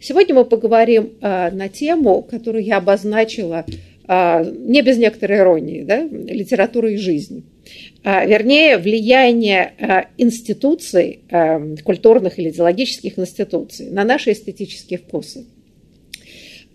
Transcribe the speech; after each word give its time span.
Сегодня 0.00 0.34
мы 0.34 0.44
поговорим 0.46 1.12
а, 1.20 1.50
на 1.50 1.68
тему, 1.68 2.22
которую 2.22 2.64
я 2.64 2.78
обозначила 2.78 3.66
а, 4.06 4.42
не 4.42 4.80
без 4.80 4.96
некоторой 4.96 5.38
иронии, 5.38 5.82
да, 5.82 6.02
литература 6.02 6.90
и 6.90 6.96
жизнь. 6.96 7.44
А, 8.02 8.24
вернее, 8.24 8.78
влияние 8.78 9.74
а, 9.78 10.06
институций, 10.16 11.20
а, 11.30 11.60
культурных 11.84 12.38
или 12.38 12.48
идеологических 12.48 13.18
институций 13.18 13.90
на 13.90 14.04
наши 14.04 14.32
эстетические 14.32 14.98
вкусы. 14.98 15.44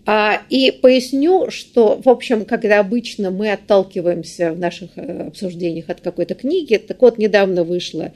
А, 0.06 0.40
и 0.48 0.70
поясню, 0.70 1.50
что, 1.50 2.00
в 2.02 2.08
общем, 2.08 2.44
когда 2.44 2.78
обычно 2.78 3.32
мы 3.32 3.50
отталкиваемся 3.50 4.52
в 4.52 4.58
наших 4.60 4.90
э, 4.94 5.26
обсуждениях 5.26 5.90
от 5.90 6.00
какой-то 6.00 6.36
книги, 6.36 6.76
так 6.76 7.02
вот, 7.02 7.18
недавно 7.18 7.64
вышла 7.64 8.12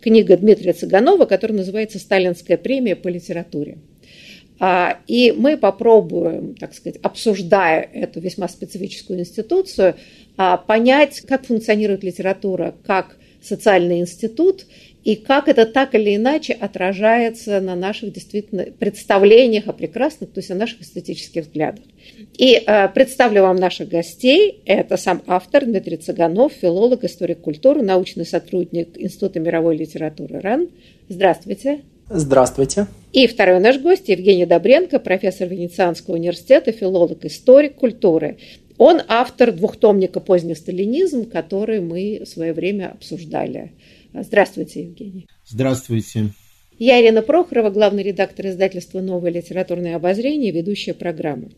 книга 0.00 0.36
Дмитрия 0.36 0.72
Цыганова, 0.72 1.24
которая 1.24 1.58
называется 1.58 1.98
«Сталинская 1.98 2.56
премия 2.56 2.94
по 2.94 3.08
литературе». 3.08 3.78
А, 4.64 4.98
и 5.08 5.32
мы 5.32 5.56
попробуем, 5.56 6.54
так 6.54 6.72
сказать, 6.72 7.00
обсуждая 7.02 7.80
эту 7.80 8.20
весьма 8.20 8.46
специфическую 8.46 9.18
институцию, 9.18 9.96
а, 10.36 10.56
понять, 10.56 11.20
как 11.22 11.46
функционирует 11.46 12.04
литература 12.04 12.72
как 12.86 13.16
социальный 13.42 13.98
институт 13.98 14.66
и 15.02 15.16
как 15.16 15.48
это 15.48 15.66
так 15.66 15.96
или 15.96 16.14
иначе 16.14 16.52
отражается 16.52 17.60
на 17.60 17.74
наших 17.74 18.12
действительно 18.12 18.66
представлениях 18.78 19.66
о 19.66 19.72
прекрасных, 19.72 20.30
то 20.30 20.38
есть 20.38 20.52
о 20.52 20.54
наших 20.54 20.82
эстетических 20.82 21.42
взглядах. 21.42 21.84
И 22.38 22.62
э, 22.64 22.88
представлю 22.90 23.42
вам 23.42 23.56
наших 23.56 23.88
гостей. 23.88 24.60
Это 24.64 24.96
сам 24.96 25.22
автор 25.26 25.64
Дмитрий 25.64 25.96
Цыганов, 25.96 26.52
филолог, 26.52 27.02
историк 27.02 27.40
культуры, 27.40 27.82
научный 27.82 28.24
сотрудник 28.24 28.90
Института 28.96 29.40
мировой 29.40 29.76
литературы 29.76 30.38
РАН. 30.38 30.68
Здравствуйте. 31.08 31.80
Здравствуйте. 32.08 32.86
И 33.12 33.26
второй 33.26 33.60
наш 33.60 33.78
гость 33.78 34.08
Евгений 34.08 34.46
Добренко, 34.46 34.98
профессор 34.98 35.48
Венецианского 35.48 36.14
университета, 36.14 36.72
филолог, 36.72 37.24
историк 37.24 37.74
культуры. 37.76 38.38
Он 38.78 39.00
автор 39.06 39.52
двухтомника 39.52 40.20
«Поздний 40.20 40.54
сталинизм», 40.54 41.28
который 41.28 41.80
мы 41.80 42.22
в 42.24 42.28
свое 42.28 42.52
время 42.52 42.92
обсуждали. 42.92 43.72
Здравствуйте, 44.14 44.84
Евгений. 44.84 45.26
Здравствуйте. 45.46 46.30
Я 46.78 47.00
Ирина 47.00 47.22
Прохорова, 47.22 47.70
главный 47.70 48.02
редактор 48.02 48.46
издательства 48.46 49.00
«Новое 49.00 49.30
литературное 49.30 49.96
обозрение», 49.96 50.50
ведущая 50.52 50.94
программы. 50.94 51.50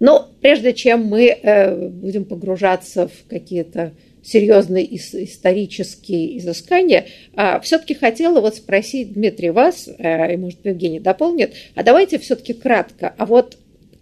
Но 0.00 0.28
прежде 0.40 0.72
чем 0.72 1.04
мы 1.04 1.28
э, 1.28 1.88
будем 1.88 2.24
погружаться 2.24 3.06
в 3.06 3.28
какие-то 3.28 3.92
серьезные 4.22 4.96
исторические 4.96 6.38
изыскания, 6.38 7.06
а, 7.34 7.60
все-таки 7.60 7.94
хотела 7.94 8.40
вот 8.40 8.56
спросить, 8.56 9.12
Дмитрий, 9.14 9.50
вас, 9.50 9.88
э, 9.88 10.34
и, 10.34 10.36
может, 10.36 10.64
Евгений 10.64 11.00
дополнит, 11.00 11.54
а 11.74 11.82
давайте 11.82 12.18
все-таки 12.18 12.52
кратко, 12.52 13.14
а 13.18 13.26
вот 13.26 13.58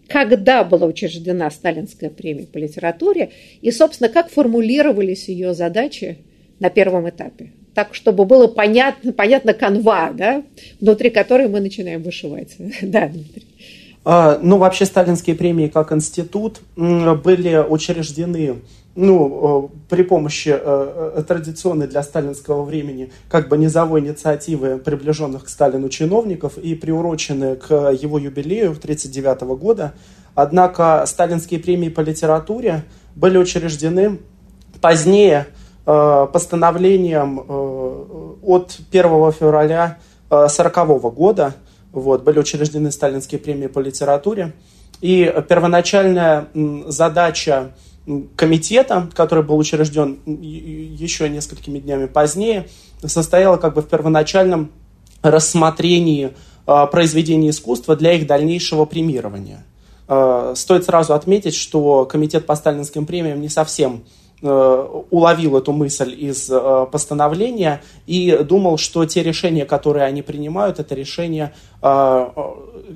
когда 0.09 0.65
была 0.65 0.87
учреждена 0.87 1.51
Сталинская 1.51 2.11
премия 2.11 2.47
по 2.47 2.59
литературе, 2.59 3.31
и, 3.63 3.71
собственно, 3.71 4.09
как 4.09 4.29
формулировались 4.29 5.29
ее 5.29 5.55
задачи 5.55 6.19
на 6.59 6.69
первом 6.69 7.09
этапе? 7.09 7.53
Так, 7.75 7.95
чтобы 7.95 8.25
было 8.25 8.49
понятно, 8.49 9.13
понятно 9.13 9.55
канва, 9.55 10.11
да, 10.13 10.43
внутри 10.81 11.11
которой 11.11 11.49
мы 11.49 11.61
начинаем 11.61 12.03
вышивать. 12.03 12.57
Да, 12.83 13.09
Дмитрий. 13.09 13.47
А, 14.05 14.41
ну, 14.43 14.59
вообще, 14.59 14.87
сталинские 14.87 15.37
премии 15.37 15.69
как 15.69 15.93
институт 15.93 16.61
были 16.75 17.65
учреждены 17.69 18.57
ну, 18.97 19.71
при 19.89 20.03
помощи 20.03 20.49
э, 20.49 21.13
э, 21.17 21.23
традиционной 21.23 21.87
для 21.87 22.03
сталинского 22.03 22.65
времени 22.65 23.13
как 23.29 23.49
бы 23.49 23.57
низовой 23.57 24.01
инициативы 24.01 24.79
приближенных 24.79 25.45
к 25.45 25.49
Сталину 25.49 25.89
чиновников 25.89 26.59
и 26.59 26.75
приурочены 26.75 27.57
к 27.57 27.91
его 27.91 28.19
юбилею 28.19 28.73
1939 28.73 29.59
года. 29.59 29.95
Однако 30.35 31.05
сталинские 31.07 31.61
премии 31.61 31.89
по 31.89 32.01
литературе 32.01 32.85
были 33.15 33.39
учреждены 33.39 34.19
позднее 34.81 35.47
э, 35.87 36.27
постановлением 36.33 37.41
э, 37.41 38.35
от 38.43 38.79
1 38.91 39.03
февраля 39.33 39.99
1940 40.29 40.77
э, 40.77 41.11
года. 41.11 41.55
Вот, 41.93 42.23
были 42.23 42.39
учреждены 42.39 42.91
сталинские 42.91 43.41
премии 43.41 43.67
по 43.67 43.81
литературе. 43.81 44.53
И 45.01 45.33
первоначальная 45.49 46.49
задача 46.87 47.73
комитета, 48.37 49.09
который 49.15 49.45
был 49.45 49.59
учрежден 49.59 50.19
еще 50.27 51.29
несколькими 51.29 51.79
днями 51.79 52.07
позднее, 52.07 52.69
состояла 53.05 53.57
как 53.57 53.75
бы 53.75 53.83
в 53.83 53.89
первоначальном 53.89 54.71
рассмотрении 55.23 56.33
э, 56.67 56.87
произведений 56.91 57.51
искусства 57.51 57.97
для 57.97 58.13
их 58.15 58.27
дальнейшего 58.27 58.85
премирования. 58.85 59.65
Э, 60.09 60.55
стоит 60.57 60.85
сразу 60.85 61.15
отметить, 61.15 61.55
что 61.55 62.05
комитет 62.07 62.47
по 62.47 62.55
сталинским 62.55 63.07
премиям 63.07 63.41
не 63.41 63.49
совсем 63.49 64.05
э, 64.43 65.03
уловил 65.11 65.57
эту 65.59 65.73
мысль 65.73 66.15
из 66.17 66.49
э, 66.51 66.87
постановления 66.91 67.83
и 68.07 68.39
думал, 68.43 68.79
что 68.79 69.05
те 69.05 69.23
решения, 69.23 69.67
которые 69.67 70.05
они 70.05 70.23
принимают, 70.23 70.79
это 70.79 70.95
решения, 70.95 71.53
э, 71.83 72.27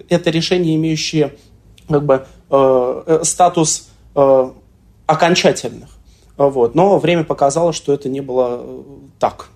это 0.08 0.30
решения, 0.30 0.74
имеющие 0.76 1.34
как 1.88 2.04
бы, 2.04 2.26
э, 2.50 3.20
статус 3.24 3.88
э, 4.14 4.50
окончательных. 5.06 5.90
Вот. 6.36 6.74
Но 6.74 6.98
время 6.98 7.24
показало, 7.24 7.72
что 7.72 7.92
это 7.92 8.08
не 8.08 8.20
было 8.20 8.60
э, 8.62 8.82
так. 9.18 9.48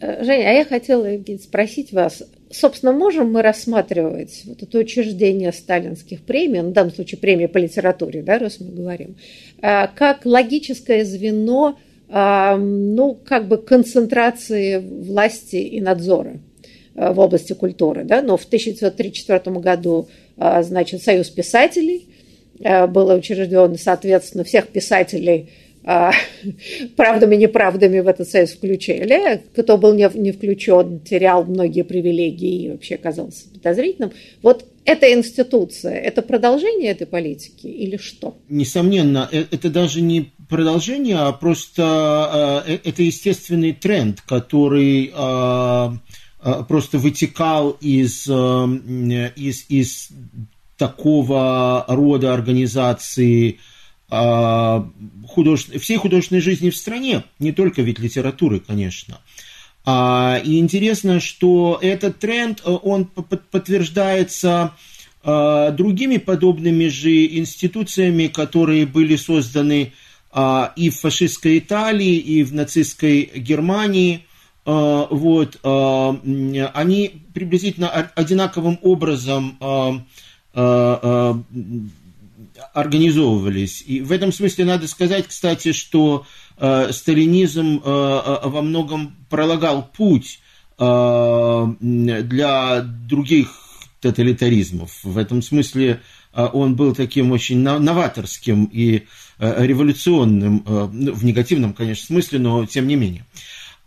Э, 0.00 0.22
Женя, 0.24 0.50
а 0.50 0.52
я 0.52 0.64
хотела, 0.64 1.06
Евгений, 1.06 1.38
спросить 1.38 1.92
вас, 1.92 2.22
собственно, 2.50 2.92
можем 2.92 3.32
мы 3.32 3.42
рассматривать 3.42 4.42
вот 4.44 4.62
это 4.62 4.78
учреждение 4.78 5.52
сталинских 5.52 6.22
премий, 6.22 6.60
ну, 6.60 6.70
в 6.70 6.72
данном 6.72 6.92
случае 6.92 7.18
премия 7.18 7.48
по 7.48 7.58
литературе, 7.58 8.22
да, 8.22 8.38
раз 8.38 8.60
мы 8.60 8.70
говорим, 8.70 9.16
э, 9.62 9.86
как 9.94 10.24
логическое 10.24 11.04
звено, 11.04 11.76
ну, 12.12 13.20
как 13.24 13.46
бы 13.46 13.56
концентрации 13.56 14.78
власти 14.78 15.54
и 15.54 15.80
надзора 15.80 16.40
в 16.96 17.20
области 17.20 17.52
культуры, 17.52 18.02
да, 18.02 18.20
но 18.20 18.36
в 18.36 18.44
1934 18.46 19.60
году, 19.60 20.08
значит, 20.36 21.04
Союз 21.04 21.30
писателей– 21.30 22.08
было 22.60 23.14
учреждено, 23.14 23.74
соответственно, 23.76 24.44
всех 24.44 24.68
писателей 24.68 25.50
э, 25.82 26.10
правдами 26.96 27.36
неправдами 27.36 28.00
в 28.00 28.08
этот 28.08 28.28
союз 28.28 28.50
включили. 28.50 29.42
Кто 29.56 29.78
был 29.78 29.94
не, 29.94 30.08
не 30.14 30.32
включен, 30.32 31.00
терял 31.00 31.44
многие 31.44 31.82
привилегии 31.82 32.64
и 32.64 32.70
вообще 32.70 32.96
оказался 32.96 33.48
подозрительным. 33.48 34.12
Вот 34.42 34.66
эта 34.84 35.12
институция, 35.12 35.94
это 35.94 36.20
продолжение 36.20 36.90
этой 36.90 37.06
политики 37.06 37.66
или 37.66 37.96
что? 37.96 38.36
Несомненно, 38.48 39.28
э, 39.32 39.44
это 39.50 39.70
даже 39.70 40.02
не 40.02 40.32
продолжение, 40.48 41.16
а 41.16 41.32
просто 41.32 42.64
это 42.84 43.02
естественный 43.04 43.72
тренд, 43.72 44.20
который 44.20 45.12
просто 46.66 46.98
вытекал 46.98 47.70
из, 47.80 48.26
из, 48.26 49.64
из 49.68 50.08
такого 50.80 51.84
рода 51.88 52.32
организации 52.32 53.58
а, 54.08 54.88
художеств... 55.28 55.78
всей 55.78 55.98
художественной 55.98 56.40
жизни 56.40 56.70
в 56.70 56.76
стране, 56.76 57.22
не 57.38 57.52
только 57.52 57.82
ведь 57.82 57.98
литературы, 57.98 58.60
конечно. 58.60 59.20
А, 59.84 60.40
и 60.42 60.58
интересно, 60.58 61.20
что 61.20 61.78
этот 61.82 62.18
тренд, 62.18 62.62
он 62.64 63.04
подтверждается 63.04 64.72
э, 65.22 65.72
другими 65.76 66.16
подобными 66.16 66.88
же 66.88 67.26
институциями, 67.26 68.28
которые 68.28 68.86
были 68.86 69.16
созданы 69.16 69.92
э, 70.32 70.68
и 70.76 70.88
в 70.88 70.98
фашистской 70.98 71.58
Италии, 71.58 72.16
и 72.16 72.42
в 72.42 72.54
нацистской 72.54 73.30
Германии. 73.36 74.24
Э, 74.64 75.06
вот, 75.10 75.58
э, 75.62 76.68
они 76.74 77.22
приблизительно 77.34 77.90
одинаковым 77.90 78.78
образом 78.82 79.56
э, 79.60 79.64
э, 79.64 79.98
организовывались. 82.72 83.82
И 83.86 84.00
в 84.00 84.12
этом 84.12 84.32
смысле 84.32 84.64
надо 84.64 84.88
сказать, 84.88 85.26
кстати, 85.28 85.72
что 85.72 86.26
э, 86.58 86.90
сталинизм 86.92 87.80
э, 87.84 88.40
во 88.44 88.62
многом 88.62 89.16
пролагал 89.28 89.88
путь 89.96 90.40
э, 90.78 91.66
для 91.80 92.80
других 92.82 93.52
тоталитаризмов. 94.00 95.02
В 95.02 95.18
этом 95.18 95.42
смысле 95.42 96.00
э, 96.32 96.48
он 96.52 96.74
был 96.76 96.94
таким 96.94 97.32
очень 97.32 97.58
новаторским 97.58 98.64
и 98.64 99.06
э, 99.38 99.66
революционным, 99.66 100.62
э, 100.66 100.88
ну, 100.92 101.12
в 101.12 101.24
негативном, 101.24 101.72
конечно, 101.72 102.06
смысле, 102.06 102.38
но 102.38 102.66
тем 102.66 102.86
не 102.86 102.96
менее. 102.96 103.24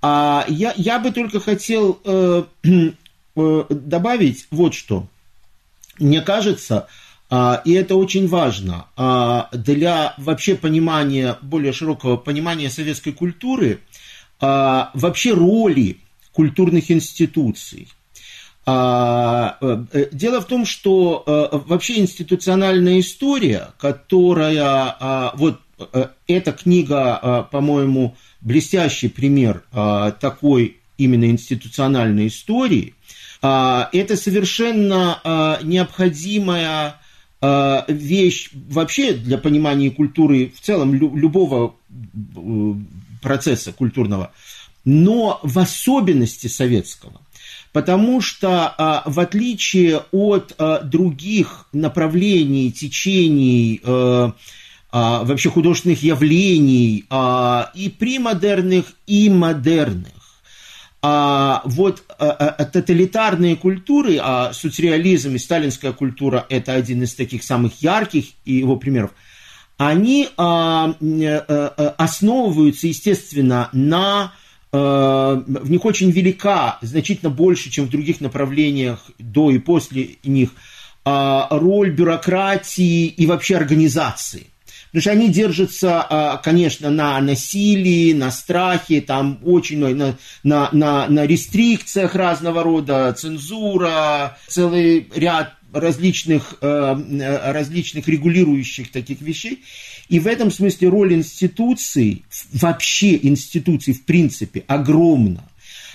А 0.01 0.45
я, 0.49 0.73
я 0.75 0.99
бы 0.99 1.11
только 1.11 1.39
хотел 1.39 1.99
э, 2.03 2.43
э, 3.35 3.63
добавить 3.69 4.47
вот 4.51 4.73
что. 4.73 5.07
Мне 5.99 6.21
кажется, 6.21 6.87
а, 7.29 7.61
и 7.65 7.71
это 7.73 7.95
очень 7.95 8.27
важно 8.27 8.85
а, 8.95 9.49
для 9.51 10.13
вообще 10.17 10.55
понимания, 10.55 11.37
более 11.41 11.73
широкого 11.73 12.17
понимания 12.17 12.69
советской 12.69 13.11
культуры, 13.11 13.79
а, 14.39 14.91
вообще 14.93 15.33
роли 15.33 15.97
культурных 16.31 16.91
институций. 16.91 17.87
Э, 18.65 19.51
э, 19.59 20.05
дело 20.11 20.39
в 20.41 20.45
том, 20.45 20.65
что 20.65 21.23
э, 21.25 21.57
вообще 21.65 21.99
институциональная 21.99 22.99
история, 22.99 23.69
которая, 23.77 25.33
вот 25.35 25.59
эта 26.27 26.51
книга, 26.53 27.47
по-моему, 27.51 28.15
блестящий 28.39 29.09
пример 29.09 29.63
такой 30.21 30.77
именно 30.97 31.25
институциональной 31.25 32.27
истории, 32.27 32.93
это 33.43 34.15
совершенно 34.15 35.59
необходимая 35.63 36.95
Э, 37.45 37.83
вещь 37.89 38.51
вообще 38.53 39.11
для 39.11 39.37
понимания 39.37 39.91
культуры 39.91 40.53
в 40.55 40.61
целом 40.61 40.93
любого 40.93 41.75
э, 41.89 42.73
процесса 43.21 43.73
культурного, 43.73 44.31
но 44.85 45.41
в 45.43 45.59
особенности 45.59 46.47
советского. 46.47 47.19
Потому 47.73 48.21
что 48.21 48.73
э, 48.77 49.09
в 49.09 49.19
отличие 49.19 50.03
от 50.13 50.55
других 50.85 51.67
направлений, 51.73 52.71
течений, 52.71 53.81
вообще 54.93 55.49
художественных 55.49 56.03
явлений 56.03 57.05
и 57.75 57.89
премодерных, 57.89 58.93
и 59.07 59.29
модерных, 59.29 60.13
а 61.05 61.61
вот 61.65 62.01
а, 62.17 62.29
а, 62.31 62.65
тоталитарные 62.65 63.57
культуры, 63.57 64.17
а 64.21 64.53
соцреализм 64.53 65.35
и 65.35 65.37
сталинская 65.37 65.91
культура– 65.91 66.45
это 66.49 66.73
один 66.73 67.03
из 67.03 67.13
таких 67.13 67.43
самых 67.43 67.81
ярких 67.81 68.27
его 68.45 68.77
примеров, 68.77 69.11
они 69.77 70.29
а, 70.37 70.95
основываются, 71.97 72.87
естественно, 72.87 73.69
на 73.73 74.33
в 74.71 75.69
них 75.69 75.85
очень 75.85 76.09
велика, 76.09 76.79
значительно 76.81 77.29
больше, 77.29 77.69
чем 77.69 77.85
в 77.85 77.91
других 77.91 78.21
направлениях 78.21 79.05
до 79.19 79.51
и 79.51 79.59
после 79.59 80.15
них, 80.23 80.49
а, 81.05 81.47
роль 81.51 81.91
бюрократии 81.91 83.05
и 83.05 83.25
вообще 83.27 83.57
организации. 83.57 84.47
Потому 84.93 85.01
что 85.01 85.11
они 85.11 85.29
держатся, 85.29 86.05
а, 86.07 86.37
конечно, 86.37 86.91
на 86.91 87.19
насилии, 87.19 88.13
на 88.13 88.29
страхе, 88.29 89.01
там 89.01 89.39
очень 89.43 89.79
на, 89.79 90.15
на, 90.43 90.69
на, 90.71 91.07
на 91.07 91.25
рестрикциях 91.25 92.13
разного 92.13 92.61
рода, 92.61 93.11
цензура, 93.17 94.37
целый 94.47 95.09
ряд 95.15 95.55
различных, 95.73 96.57
э, 96.61 97.51
различных 97.51 98.07
регулирующих 98.07 98.91
таких 98.91 99.21
вещей. 99.21 99.63
И 100.09 100.19
в 100.19 100.27
этом 100.27 100.51
смысле 100.51 100.89
роль 100.89 101.15
институций, 101.15 102.23
вообще 102.51 103.17
институций 103.19 103.95
в 103.95 104.05
принципе, 104.05 104.63
огромна. 104.67 105.43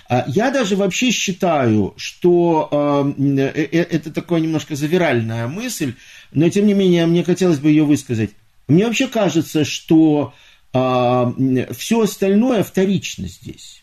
А 0.08 0.24
я 0.26 0.50
даже 0.50 0.74
вообще 0.74 1.12
считаю, 1.12 1.94
что 1.96 3.14
э, 3.16 3.38
э, 3.38 3.76
это 3.78 4.12
такая 4.12 4.40
немножко 4.40 4.74
завиральная 4.74 5.46
мысль, 5.46 5.94
но 6.32 6.48
тем 6.48 6.66
не 6.66 6.74
менее 6.74 7.06
мне 7.06 7.22
хотелось 7.22 7.60
бы 7.60 7.68
ее 7.70 7.84
высказать. 7.84 8.30
Мне 8.68 8.86
вообще 8.86 9.08
кажется, 9.08 9.64
что 9.64 10.34
а, 10.72 11.34
все 11.76 12.02
остальное 12.02 12.62
вторично 12.62 13.26
здесь. 13.26 13.82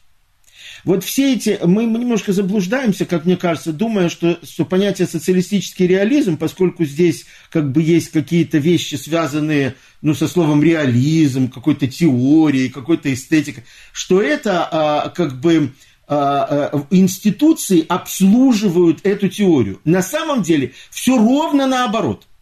Вот 0.84 1.04
все 1.04 1.34
эти, 1.34 1.60
мы, 1.64 1.86
немножко 1.86 2.32
заблуждаемся, 2.32 3.08
как 3.08 3.26
мне 3.26 3.38
кажется, 3.38 3.74
думая, 3.74 4.08
что, 4.08 4.38
что 4.44 4.66
понятие 4.66 5.08
социалистический 5.08 5.88
реализм, 5.88 6.38
поскольку 6.38 6.86
здесь 6.86 7.26
как 7.50 7.72
бы 7.72 7.82
есть 7.82 8.10
какие-то 8.10 8.60
вещи, 8.60 8.94
связанные 8.94 9.74
ну, 10.04 10.14
со 10.14 10.28
словом 10.28 10.62
реализм, 10.62 11.50
какой-то 11.50 11.88
теорией, 11.88 12.70
какой-то 12.70 13.12
эстетикой, 13.12 13.64
что 13.92 14.22
это 14.22 14.70
а, 14.72 15.10
как 15.10 15.40
бы 15.40 15.74
а, 16.08 16.70
а, 16.72 16.88
институции 16.92 17.84
обслуживают 17.88 19.00
эту 19.04 19.28
теорию. 19.28 19.82
На 19.86 20.04
самом 20.04 20.44
деле 20.44 20.74
все 20.92 21.18
ровно 21.18 21.66
наоборот– 21.66 22.28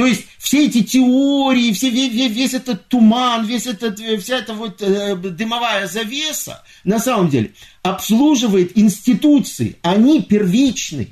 то 0.00 0.06
есть 0.06 0.24
все 0.38 0.64
эти 0.64 0.82
теории, 0.82 1.74
все, 1.74 1.90
весь, 1.90 2.10
весь 2.10 2.54
этот 2.54 2.88
туман, 2.88 3.44
весь 3.44 3.66
этот, 3.66 4.00
вся 4.22 4.38
эта 4.38 4.54
вот 4.54 4.80
э, 4.80 5.14
дымовая 5.14 5.88
завеса, 5.88 6.62
на 6.84 6.98
самом 6.98 7.28
деле, 7.28 7.52
обслуживает 7.82 8.78
институции. 8.78 9.76
Они 9.82 10.22
первичны. 10.22 11.08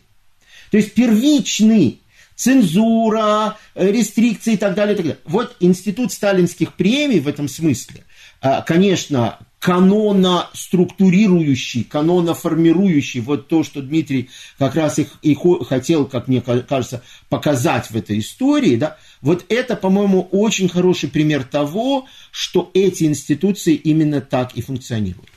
То 0.70 0.78
есть 0.78 0.94
первичны 0.94 1.98
цензура, 2.34 3.58
э, 3.74 3.92
рестрикции 3.92 4.54
и 4.54 4.56
так 4.56 4.74
далее, 4.74 4.94
и 4.94 4.96
так 4.96 5.06
далее. 5.06 5.20
Вот 5.26 5.54
институт 5.60 6.10
сталинских 6.10 6.72
премий 6.72 7.20
в 7.20 7.28
этом 7.28 7.46
смысле, 7.46 8.04
э, 8.40 8.62
конечно, 8.66 9.38
канона 9.58 10.48
структурирующий, 10.52 11.84
канона 11.84 12.34
формирующий, 12.34 13.20
вот 13.20 13.48
то, 13.48 13.64
что 13.64 13.82
Дмитрий 13.82 14.30
как 14.58 14.76
раз 14.76 14.98
их 14.98 15.08
и 15.22 15.36
хотел, 15.68 16.06
как 16.06 16.28
мне 16.28 16.40
кажется, 16.40 17.02
показать 17.28 17.90
в 17.90 17.96
этой 17.96 18.20
истории, 18.20 18.76
да, 18.76 18.96
вот 19.20 19.44
это, 19.48 19.74
по-моему, 19.74 20.28
очень 20.30 20.68
хороший 20.68 21.08
пример 21.08 21.42
того, 21.44 22.06
что 22.30 22.70
эти 22.74 23.04
институции 23.04 23.74
именно 23.74 24.20
так 24.20 24.52
и 24.54 24.62
функционируют. 24.62 25.28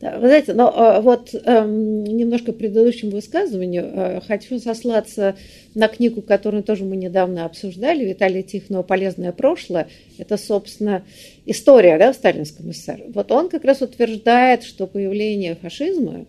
Да, 0.00 0.18
вы 0.18 0.26
знаете, 0.26 0.54
но 0.54 0.72
а, 0.74 1.00
вот 1.00 1.34
эм, 1.34 2.02
немножко 2.04 2.52
к 2.52 2.58
предыдущему 2.58 3.12
высказыванию 3.12 3.84
э, 3.84 4.20
хочу 4.26 4.58
сослаться 4.58 5.36
на 5.74 5.86
книгу, 5.86 6.20
которую 6.20 6.64
тоже 6.64 6.84
мы 6.84 6.96
недавно 6.96 7.44
обсуждали, 7.44 8.04
Виталия 8.04 8.42
Тихонова 8.42 8.82
«Полезное 8.82 9.30
прошлое». 9.32 9.88
Это, 10.18 10.36
собственно, 10.36 11.04
история 11.46 11.96
да, 11.96 12.12
в 12.12 12.16
сталинском 12.16 12.72
СССР. 12.72 13.04
Вот 13.14 13.30
он 13.30 13.48
как 13.48 13.64
раз 13.64 13.82
утверждает, 13.82 14.64
что 14.64 14.88
появление 14.88 15.54
фашизма 15.54 16.26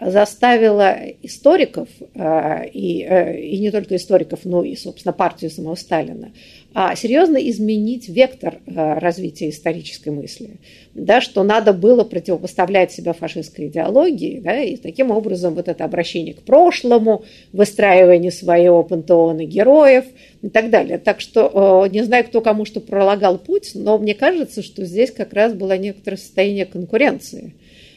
заставило 0.00 0.96
историков, 1.22 1.88
э, 2.14 2.68
и, 2.68 3.02
э, 3.02 3.40
и 3.40 3.58
не 3.58 3.70
только 3.70 3.96
историков, 3.96 4.40
но 4.44 4.62
и, 4.62 4.76
собственно, 4.76 5.12
партию 5.12 5.50
самого 5.50 5.74
Сталина, 5.74 6.32
а 6.74 6.94
серьезно 6.94 7.38
изменить 7.48 8.08
вектор 8.08 8.58
э, 8.66 8.98
развития 8.98 9.48
исторической 9.48 10.10
мысли, 10.10 10.58
да, 10.94 11.22
что 11.22 11.42
надо 11.42 11.72
было 11.72 12.04
противопоставлять 12.04 12.92
себя 12.92 13.14
фашистской 13.14 13.68
идеологии, 13.68 14.40
да, 14.40 14.60
и 14.60 14.76
таким 14.76 15.10
образом 15.10 15.54
вот 15.54 15.68
это 15.68 15.84
обращение 15.84 16.34
к 16.34 16.42
прошлому, 16.42 17.24
выстраивание 17.52 18.32
своего 18.32 18.82
пантеона 18.82 19.44
героев 19.44 20.04
и 20.42 20.50
так 20.50 20.68
далее. 20.68 20.98
Так 20.98 21.20
что 21.20 21.86
не 21.90 22.02
знаю, 22.02 22.24
кто 22.24 22.42
кому 22.42 22.66
что 22.66 22.80
пролагал 22.80 23.38
путь, 23.38 23.70
но 23.74 23.96
мне 23.96 24.14
кажется, 24.14 24.62
что 24.62 24.84
здесь 24.84 25.10
как 25.10 25.32
раз 25.32 25.54
было 25.54 25.78
некоторое 25.78 26.18
состояние 26.18 26.66
конкуренции 26.66 27.54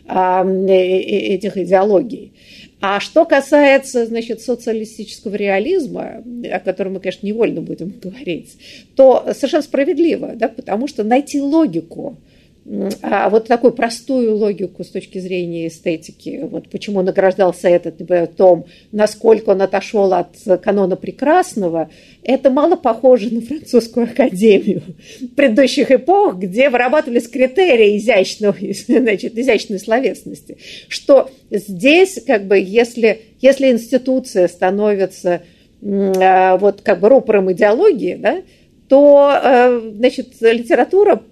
этих 0.10 1.58
идеологий. 1.58 2.34
А 2.82 3.00
что 3.02 3.26
касается, 3.26 4.06
значит, 4.06 4.42
социалистического 4.42 5.36
реализма, 5.36 6.24
о 6.50 6.60
котором 6.60 6.94
мы, 6.94 7.00
конечно, 7.00 7.26
невольно 7.26 7.62
будем 7.62 7.94
говорить, 8.02 8.58
то 8.96 9.26
совершенно 9.34 9.64
справедливо, 9.64 10.34
да, 10.36 10.48
потому 10.48 10.88
что 10.88 11.04
найти 11.04 11.42
логику 11.42 12.18
а 13.02 13.30
вот 13.30 13.48
такую 13.48 13.74
простую 13.74 14.36
логику 14.36 14.84
с 14.84 14.90
точки 14.90 15.18
зрения 15.18 15.68
эстетики, 15.68 16.42
вот 16.44 16.70
почему 16.70 17.02
награждался 17.02 17.68
этот, 17.68 17.98
том, 18.36 18.66
насколько 18.92 19.50
он 19.50 19.64
отошел 19.64 20.14
от 20.14 20.36
канона 20.62 20.96
прекрасного, 20.96 21.90
это 22.24 22.52
мало 22.52 22.76
похоже 22.76 23.34
на 23.34 23.42
французскую 23.42 24.06
академию 24.06 24.84
предыдущих 25.36 25.90
эпох, 25.90 26.36
где 26.36 26.70
вырабатывались 26.70 27.28
критерии 27.28 27.98
изящного, 27.98 28.56
значит, 28.88 29.36
изящной 29.36 29.80
словесности. 29.80 30.58
Что 30.90 31.32
здесь, 31.50 32.22
как 32.26 32.46
бы, 32.46 32.60
если, 32.60 33.22
если 33.42 33.72
институция 33.72 34.48
становится 34.48 35.42
вот 35.82 36.82
как 36.82 37.00
бы 37.00 37.10
рупором 37.10 37.52
идеологии, 37.52 38.16
да, 38.16 38.44
то, 38.90 39.82
значит, 39.96 40.34
литература 40.42 41.24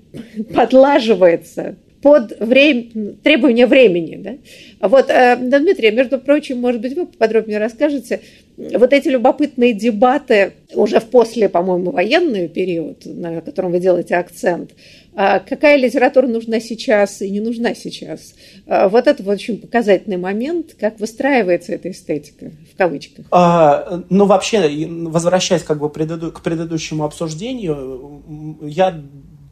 подлаживается 0.54 1.76
под 2.02 2.40
время, 2.40 3.16
требования 3.24 3.66
времени. 3.66 4.16
Да? 4.18 4.88
Вот, 4.88 5.10
э, 5.10 5.36
Дмитрий, 5.38 5.92
между 5.92 6.20
прочим, 6.20 6.60
может 6.60 6.82
быть, 6.82 6.96
вы 6.96 7.06
подробнее 7.06 7.58
расскажете, 7.58 8.22
вот 8.58 8.94
эти 8.94 9.08
любопытные 9.08 9.74
дебаты 9.74 10.54
уже 10.74 11.00
в 11.00 11.06
после, 11.06 11.48
по-моему, 11.48 11.92
военный 11.92 12.48
период, 12.48 13.04
на 13.06 13.42
котором 13.42 13.72
вы 13.72 13.80
делаете 13.80 14.16
акцент, 14.16 14.72
а 15.16 15.40
какая 15.40 15.78
литература 15.78 16.28
нужна 16.28 16.60
сейчас 16.60 17.22
и 17.22 17.30
не 17.30 17.40
нужна 17.40 17.74
сейчас. 17.74 18.36
А 18.68 18.90
вот 18.90 19.08
это 19.08 19.24
вот 19.24 19.34
очень 19.34 19.58
показательный 19.60 20.18
момент, 20.18 20.76
как 20.80 21.00
выстраивается 21.00 21.74
эта 21.74 21.92
эстетика, 21.92 22.52
в 22.72 22.78
кавычках. 22.78 23.26
А, 23.32 24.04
ну, 24.10 24.26
вообще, 24.26 24.88
возвращаясь 24.88 25.64
как 25.64 25.80
бы 25.80 25.90
к 25.90 26.42
предыдущему 26.44 27.04
обсуждению, 27.04 28.60
я 28.62 29.04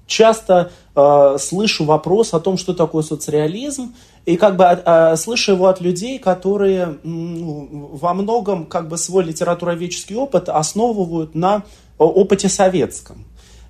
часто 0.07 0.71
э, 0.95 1.37
слышу 1.39 1.85
вопрос 1.85 2.33
о 2.33 2.39
том, 2.39 2.57
что 2.57 2.73
такое 2.73 3.03
соцреализм, 3.03 3.93
и 4.25 4.37
как 4.37 4.55
бы 4.55 4.63
э, 4.63 5.15
слышу 5.17 5.53
его 5.53 5.67
от 5.67 5.81
людей, 5.81 6.19
которые 6.19 6.97
ну, 7.03 7.89
во 7.93 8.13
многом 8.13 8.65
как 8.65 8.87
бы 8.87 8.97
свой 8.97 9.23
литературоведческий 9.23 10.15
опыт 10.15 10.49
основывают 10.49 11.35
на 11.35 11.63
опыте 11.97 12.49
советском. 12.49 13.25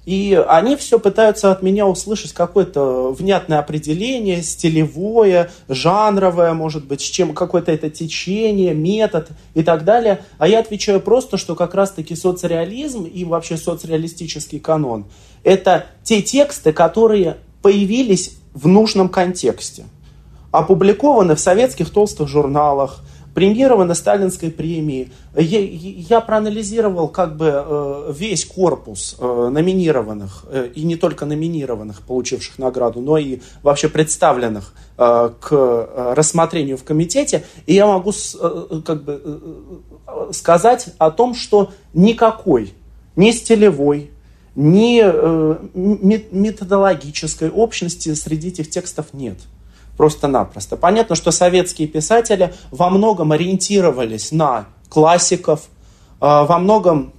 И 0.06 0.40
они 0.48 0.76
все 0.76 1.00
пытаются 1.00 1.52
от 1.52 1.64
меня 1.64 1.88
услышать 1.88 2.32
какое-то 2.32 3.12
внятное 3.12 3.58
определение, 3.58 4.44
стилевое, 4.44 5.50
жанровое, 5.68 6.54
может 6.54 6.86
быть, 6.86 7.02
с 7.02 7.06
чем 7.06 7.34
какое-то 7.34 7.72
это 7.72 7.90
течение, 7.90 8.76
метод 8.76 9.30
и 9.56 9.64
так 9.64 9.84
далее. 9.84 10.24
А 10.38 10.48
я 10.48 10.60
отвечаю 10.60 11.02
просто, 11.02 11.38
что 11.38 11.56
как 11.56 11.74
раз-таки 11.74 12.16
соцреализм 12.16 13.06
и 13.06 13.26
вообще 13.26 13.58
соцреалистический 13.58 14.60
канон– 14.60 15.06
это 15.46 15.86
те 16.04 16.22
тексты, 16.22 16.74
которые 16.74 17.38
появились 17.62 18.38
в 18.54 18.68
нужном 18.68 19.08
контексте. 19.08 19.86
Опубликованы 20.52 21.36
в 21.36 21.40
советских 21.40 21.90
толстых 21.90 22.28
журналах– 22.28 23.02
премьировано 23.36 23.94
сталинской 23.94 24.50
премией. 24.50 25.12
Я, 25.36 25.60
я 25.60 26.22
проанализировал 26.22 27.10
как 27.10 27.36
бы 27.36 27.52
э, 27.54 28.14
весь 28.18 28.46
корпус 28.46 29.18
э, 29.20 29.50
номинированных, 29.52 30.46
э, 30.50 30.70
и 30.74 30.84
не 30.84 30.96
только 30.96 31.26
номинированных, 31.26 32.02
получивших 32.02 32.58
награду, 32.58 33.02
но 33.02 33.18
и 33.18 33.42
вообще 33.62 33.90
представленных 33.90 34.74
к 34.96 35.52
рассмотрению 36.16 36.78
в 36.78 36.86
комитете. 36.86 37.44
И 37.66 37.74
я 37.74 37.86
могу 37.86 38.14
как 38.86 39.04
бы 39.04 39.22
сказать 40.32 40.88
о 40.98 41.12
том, 41.12 41.36
что 41.36 41.72
никакой, 41.94 42.74
ни 43.18 43.32
стилевой, 43.32 44.12
ни 44.56 45.02
методологической 46.34 47.50
общности 47.50 48.14
среди 48.14 48.50
этих 48.50 48.70
текстов 48.70 49.08
нет 49.14 49.38
просто-напросто. 49.98 50.78
Понятно, 50.78 51.16
что 51.16 51.32
советские 51.32 51.88
писатели 51.88 52.54
во 52.72 52.90
многом 52.90 53.32
ориентировались 53.32 54.32
на 54.32 54.68
классиков, 54.90 55.62
э, 55.62 55.66
во 56.20 56.58
многом 56.60 57.14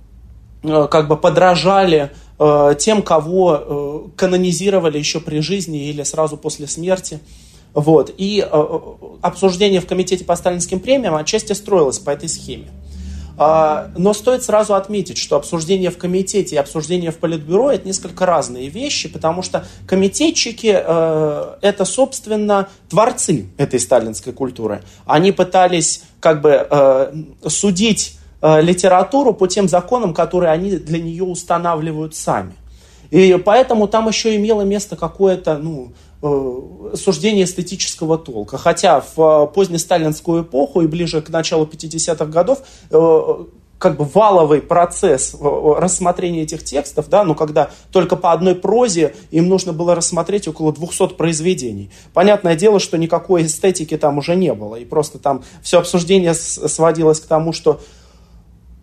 э, 0.62 0.88
как 0.90 1.09
бы 1.09 1.16
подражали 1.16 2.11
э, 2.38 2.75
тем, 2.78 3.02
кого 3.02 4.11
канонизировали 4.16 4.99
еще 4.99 5.21
при 5.21 5.40
жизни 5.40 5.88
или 5.88 6.02
сразу 6.02 6.37
после 6.37 6.66
смерти. 6.66 7.21
Вот. 7.75 8.14
И 8.16 8.40
обсуждение 9.21 9.83
в 9.83 9.87
комитете 9.87 10.25
по 10.25 10.35
сталинским 10.35 10.81
премиям 10.81 11.14
отчасти 11.14 11.52
строилось 11.52 11.99
по 11.99 12.09
этой 12.09 12.28
схеме. 12.28 12.69
А, 13.38 13.90
но 13.97 14.14
стоит 14.14 14.43
сразу 14.43 14.75
отметить, 14.75 15.19
что 15.19 15.37
обсуждение 15.37 15.90
в 15.90 15.99
комитете 15.99 16.57
и 16.57 16.59
обсуждение 16.59 17.11
в 17.11 17.19
политбюро 17.19 17.71
это 17.71 17.87
несколько 17.87 18.25
разные 18.25 18.69
вещи, 18.69 19.09
потому 19.09 19.43
что 19.43 19.66
комитетчики 19.87 20.75
э, 20.75 21.55
это, 21.61 21.85
собственно, 21.85 22.69
творцы 22.88 23.47
этой 23.59 23.78
сталинской 23.78 24.33
культуры. 24.33 24.83
Они 25.05 25.33
пытались 25.33 26.05
как 26.21 26.40
бы 26.40 26.66
э, 26.69 27.14
судить 27.47 28.19
э, 28.40 28.62
литературу 28.62 29.35
по 29.35 29.47
тем 29.47 29.69
законам, 29.69 30.14
которые 30.14 30.50
они 30.50 30.76
для 30.76 30.99
нее 30.99 31.25
устанавливают 31.25 32.14
сами. 32.14 32.55
И 33.11 33.40
поэтому 33.45 33.87
там 33.87 34.09
еще 34.09 34.35
имело 34.35 34.62
место 34.62 34.97
какое-то, 34.97 35.59
ну, 35.59 35.93
суждение 36.95 37.45
эстетического 37.45 38.18
толка. 38.18 38.59
Хотя 38.59 39.00
в 39.00 39.18
э, 39.18 39.54
позднесталинскую 39.54 40.42
эпоху 40.42 40.83
и 40.83 40.87
ближе 40.87 41.21
к 41.23 41.28
началу 41.28 41.66
50-х 41.66 42.26
годов 42.26 42.61
э, 42.90 43.45
как 43.78 43.97
бы 43.97 44.04
валовый 44.04 44.62
процесс 44.62 45.37
рассмотрения 45.38 46.42
этих 46.42 46.64
текстов, 46.64 47.09
да, 47.09 47.25
ну, 47.25 47.35
когда 47.35 47.71
только 47.92 48.16
по 48.16 48.33
одной 48.33 48.54
прозе 48.54 49.14
им 49.30 49.49
нужно 49.49 49.73
было 49.73 49.95
рассмотреть 49.95 50.49
около 50.49 50.73
200 50.73 51.09
произведений. 51.14 51.90
Понятное 52.14 52.56
дело, 52.56 52.80
что 52.80 52.97
никакой 52.97 53.45
эстетики 53.45 53.97
там 53.97 54.18
уже 54.18 54.35
не 54.35 54.54
было, 54.54 54.76
и 54.76 54.85
просто 54.85 55.18
там 55.18 55.45
все 55.62 55.78
обсуждение 55.78 56.33
сводилось 56.35 57.21
к 57.21 57.26
тому, 57.26 57.52
что 57.52 57.80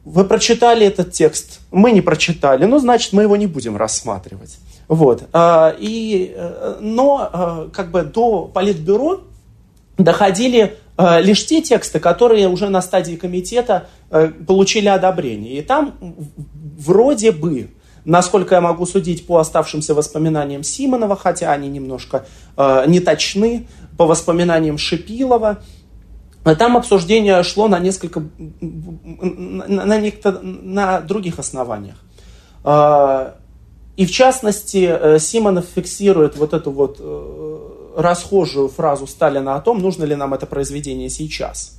вы 0.05 0.25
прочитали 0.25 0.85
этот 0.85 1.12
текст, 1.12 1.62
мы 1.71 1.91
не 1.91 2.01
прочитали, 2.01 2.65
ну, 2.65 2.77
значит, 2.77 3.13
мы 3.13 3.23
его 3.23 3.35
не 3.35 3.47
будем 3.47 3.77
рассматривать. 3.77 4.57
Вот. 4.88 5.24
А, 5.34 5.74
и, 5.78 6.34
э, 6.36 6.78
но 6.82 7.30
э, 7.32 7.70
как 7.74 7.92
бы 7.92 8.04
до 8.04 8.46
политбюро 8.46 9.22
доходили 9.98 10.78
э, 10.98 11.22
лишь 11.22 11.46
те 11.46 11.62
тексты, 11.62 12.00
которые 12.00 12.48
уже 12.50 12.70
на 12.70 12.82
стадии 12.82 13.16
комитета 13.16 13.88
получили 14.46 14.88
одобрение. 14.88 15.58
И 15.58 15.62
там 15.63 15.96
вроде 16.78 17.32
бы, 17.32 17.72
насколько 18.06 18.54
я 18.54 18.62
могу 18.62 18.86
судить 18.86 19.25
по 19.25 19.40
оставшимся 19.40 19.96
воспоминаниям 19.96 20.62
Симонова, 20.62 21.16
хотя 21.16 21.52
они 21.52 21.68
немножко 21.68 22.25
не 22.86 23.00
точны, 23.00 23.68
по 23.98 24.06
воспоминаниям 24.06 24.78
Шипилова, 24.78 25.63
там 26.60 26.78
обсуждение 26.78 27.42
шло 27.42 27.68
на 27.68 27.80
несколько, 27.80 28.22
на, 28.62 29.66
на, 29.68 29.86
на, 29.86 30.42
на 30.42 31.02
других 31.02 31.40
основаниях. 31.40 31.96
И 33.95 34.05
в 34.05 34.12
частности, 34.12 34.89
э, 34.89 35.19
Симонов 35.19 35.65
фиксирует 35.73 36.35
вот 36.35 36.53
эту 36.53 36.71
вот 36.71 36.97
э, 37.00 37.59
расхожую 37.95 38.69
фразу 38.69 39.05
Сталина 39.05 39.55
о 39.55 39.62
том, 39.62 39.79
нужно 39.79 40.03
ли 40.03 40.15
нам 40.15 40.33
это 40.33 40.47
произведение 40.47 41.09
сейчас. 41.09 41.77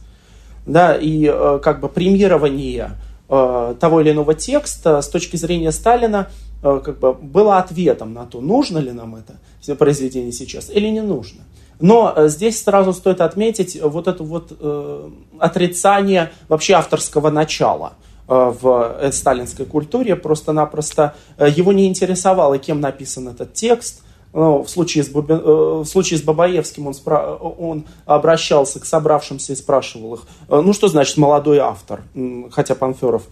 Да, 0.64 0.94
и 0.94 1.26
э, 1.26 1.58
как 1.62 1.80
бы 1.80 1.88
премьирование 1.88 2.92
того 3.26 4.02
или 4.02 4.10
иного 4.12 4.34
текста 4.34 5.00
с 5.00 5.08
точки 5.08 5.36
зрения 5.36 5.72
Сталина 5.72 6.28
как 6.62 6.98
бы 6.98 7.14
было 7.14 7.56
ответом 7.56 8.12
на 8.12 8.26
то, 8.26 8.42
нужно 8.42 8.76
ли 8.76 8.92
нам 8.92 9.16
это 9.16 9.74
произведение 9.76 10.30
сейчас 10.30 10.68
или 10.68 10.88
не 10.88 11.00
нужно. 11.00 11.40
Но 11.80 12.14
здесь 12.28 12.62
сразу 12.62 12.92
стоит 12.92 13.22
отметить 13.22 13.80
вот 13.80 14.08
это 14.08 14.22
вот 14.22 14.56
э, 14.58 15.10
отрицание 15.38 16.32
вообще 16.48 16.74
авторского 16.74 17.30
начала. 17.30 17.94
Э, 18.26 18.54
в 18.58 18.96
э, 19.00 19.12
сталинской 19.12 19.66
культуре, 19.66 20.16
просто-напросто 20.16 21.14
э, 21.36 21.46
его 21.50 21.74
не 21.74 21.86
интересовало, 21.86 22.56
кем 22.56 22.80
написан 22.80 23.28
этот 23.28 23.52
текст. 23.52 24.02
Ну, 24.32 24.62
в, 24.62 24.70
случае 24.70 25.04
с 25.04 25.08
Бубен, 25.08 25.40
в 25.82 25.84
случае 25.84 26.18
с 26.18 26.22
Бабаевским 26.22 26.86
он, 26.86 26.94
спра... 26.94 27.36
он 27.36 27.84
обращался 28.06 28.80
к 28.80 28.86
собравшимся 28.86 29.52
и 29.52 29.56
спрашивал 29.56 30.14
их, 30.14 30.22
ну 30.48 30.72
что 30.72 30.88
значит 30.88 31.18
молодой 31.18 31.58
автор, 31.58 32.02
хотя 32.50 32.74
Панферов 32.74 33.22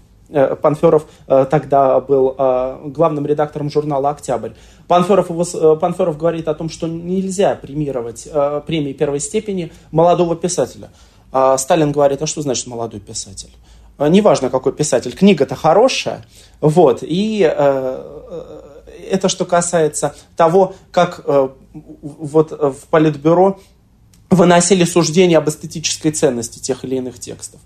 Панферов 0.63 1.07
тогда 1.27 1.99
был 1.99 2.37
главным 2.85 3.27
редактором 3.27 3.69
журнала 3.69 4.11
«Октябрь». 4.11 4.51
Панферов, 4.87 5.29
его, 5.29 5.75
Панферов 5.75 6.17
говорит 6.17 6.47
о 6.47 6.55
том, 6.55 6.71
что 6.71 6.87
нельзя 6.87 7.57
премировать 7.57 8.29
премией 8.67 8.95
первой 8.95 9.19
степени 9.19 9.73
молодого 9.91 10.37
писателя. 10.37 10.91
А 11.33 11.59
Сталин 11.59 11.91
говорит, 11.91 12.23
а 12.23 12.29
что 12.29 12.43
значит 12.43 12.69
молодой 12.69 13.01
писатель? 13.01 13.51
Э, 13.99 14.09
неважно 14.09 14.51
какой 14.51 14.73
писатель, 14.73 15.13
книга-то 15.13 15.55
хорошая, 15.55 16.25
вот, 16.61 16.99
и 17.03 17.43
э, 17.43 17.55
э, 17.57 18.63
это 19.11 19.29
что 19.29 19.45
касается 19.45 20.15
того, 20.37 20.75
как 20.91 21.25
вот 21.75 22.53
в 22.53 22.87
Политбюро 22.91 23.61
выносили 24.31 24.85
суждения 24.85 25.39
об 25.39 25.49
эстетической 25.49 26.11
ценности 26.13 26.59
тех 26.59 26.85
или 26.85 26.97
иных 26.97 27.19
текстов. 27.19 27.61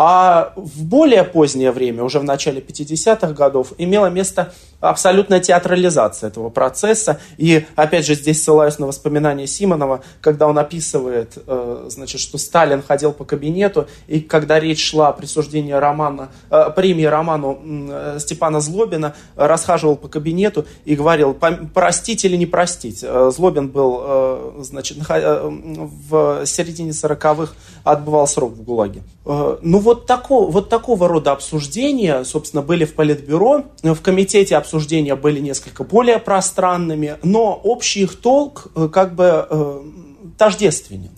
А 0.00 0.52
в 0.54 0.84
более 0.84 1.24
позднее 1.24 1.72
время, 1.72 2.04
уже 2.04 2.20
в 2.20 2.24
начале 2.24 2.60
50-х 2.60 3.32
годов, 3.32 3.72
имело 3.78 4.06
место 4.06 4.52
абсолютная 4.80 5.40
театрализация 5.40 6.28
этого 6.28 6.50
процесса. 6.50 7.18
И 7.36 7.66
опять 7.74 8.06
же 8.06 8.14
здесь 8.14 8.40
ссылаюсь 8.40 8.78
на 8.78 8.86
воспоминания 8.86 9.48
Симонова, 9.48 10.02
когда 10.20 10.46
он 10.46 10.56
описывает, 10.56 11.36
э, 11.44 11.86
значит, 11.88 12.20
что 12.20 12.38
Сталин 12.38 12.80
ходил 12.80 13.12
по 13.12 13.24
кабинету, 13.24 13.88
и 14.06 14.20
когда 14.20 14.60
речь 14.60 14.88
шла 14.88 15.08
о 15.08 15.12
присуждении 15.12 15.72
романа, 15.72 16.28
э, 16.48 16.70
премии 16.76 17.02
роману 17.02 17.58
э, 17.90 18.18
Степана 18.20 18.60
Злобина, 18.60 19.16
расхаживал 19.34 19.96
по 19.96 20.06
кабинету 20.06 20.64
и 20.84 20.94
говорил, 20.94 21.34
простить 21.74 22.24
или 22.24 22.36
не 22.36 22.46
простить. 22.46 23.00
Злобин 23.00 23.66
был, 23.66 24.60
значит, 24.60 24.98
в 24.98 26.46
середине 26.46 26.90
40-х 26.90 27.52
отбывал 27.92 28.26
срок 28.26 28.52
в 28.52 28.62
ГУЛАГе. 28.62 29.02
Э, 29.24 29.58
ну 29.62 29.78
вот, 29.78 30.06
тако, 30.06 30.46
вот 30.46 30.68
такого 30.68 31.08
рода 31.08 31.32
обсуждения, 31.32 32.24
собственно, 32.24 32.62
были 32.62 32.84
в 32.84 32.94
Политбюро. 32.94 33.64
В 33.82 34.00
комитете 34.00 34.56
обсуждения 34.56 35.16
были 35.16 35.40
несколько 35.40 35.84
более 35.84 36.18
пространными, 36.18 37.16
но 37.22 37.58
общий 37.62 38.02
их 38.02 38.16
толк 38.16 38.70
э, 38.74 38.88
как 38.92 39.14
бы 39.14 39.46
э, 39.48 39.80
тождественен. 40.36 41.10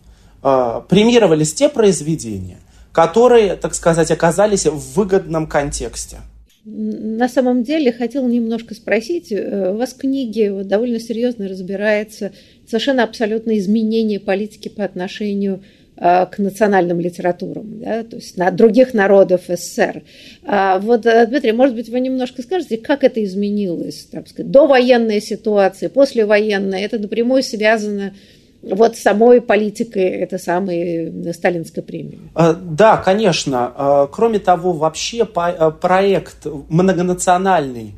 Э, 0.43 0.83
премировались 0.89 1.53
те 1.55 1.69
произведения, 1.69 2.59
которые, 2.93 3.57
так 3.57 3.75
сказать, 3.75 4.11
оказались 4.11 4.67
в 4.67 4.95
выгодном 4.95 5.47
контексте. 5.47 6.19
На 6.65 7.29
самом 7.29 7.63
деле 7.63 7.91
хотела 7.91 8.29
немножко 8.29 8.75
спросить, 8.75 9.33
э, 9.33 9.73
у 9.73 9.77
вас 9.77 9.95
в 9.95 9.97
книге 9.97 10.63
довольно 10.65 11.01
серьезно 11.01 11.49
разбирается 11.49 12.33
совершенно 12.67 13.03
абсолютно 13.03 13.59
изменение 13.59 14.21
политики 14.21 14.69
по 14.69 14.85
отношению 14.85 15.57
э, 15.57 15.80
к 16.01 16.39
национальным 16.39 16.99
литературам, 16.99 17.79
да, 17.81 18.03
то 18.05 18.17
есть 18.17 18.39
на 18.39 18.51
других 18.51 18.95
народов 18.95 19.43
СССР. 19.49 20.03
А 20.47 20.79
вот, 20.79 21.05
э, 21.05 21.27
Дмитрий, 21.27 21.53
может 21.53 21.75
быть, 21.75 21.91
вы 21.91 22.01
немножко 22.01 22.41
скажете, 22.41 22.79
как 22.79 23.05
это 23.05 23.23
изменилось, 23.23 24.09
так 24.11 24.27
сказать, 24.27 24.51
довоенная 24.51 25.21
ситуация, 25.21 25.91
послевоенная, 25.91 26.81
это 26.81 26.99
напрямую 26.99 27.43
связано 27.43 28.15
вот 28.63 28.97
самой 28.97 29.43
политикой 29.43 30.05
этой 30.05 30.39
самой 30.39 31.33
сталинской 31.35 31.83
премии. 31.83 32.31
А, 32.35 32.55
да, 32.55 32.97
конечно. 32.97 33.73
А, 33.77 34.07
кроме 34.07 34.39
того, 34.39 34.73
вообще 34.73 35.27
проект 35.27 36.47
многонациональный 36.71 37.95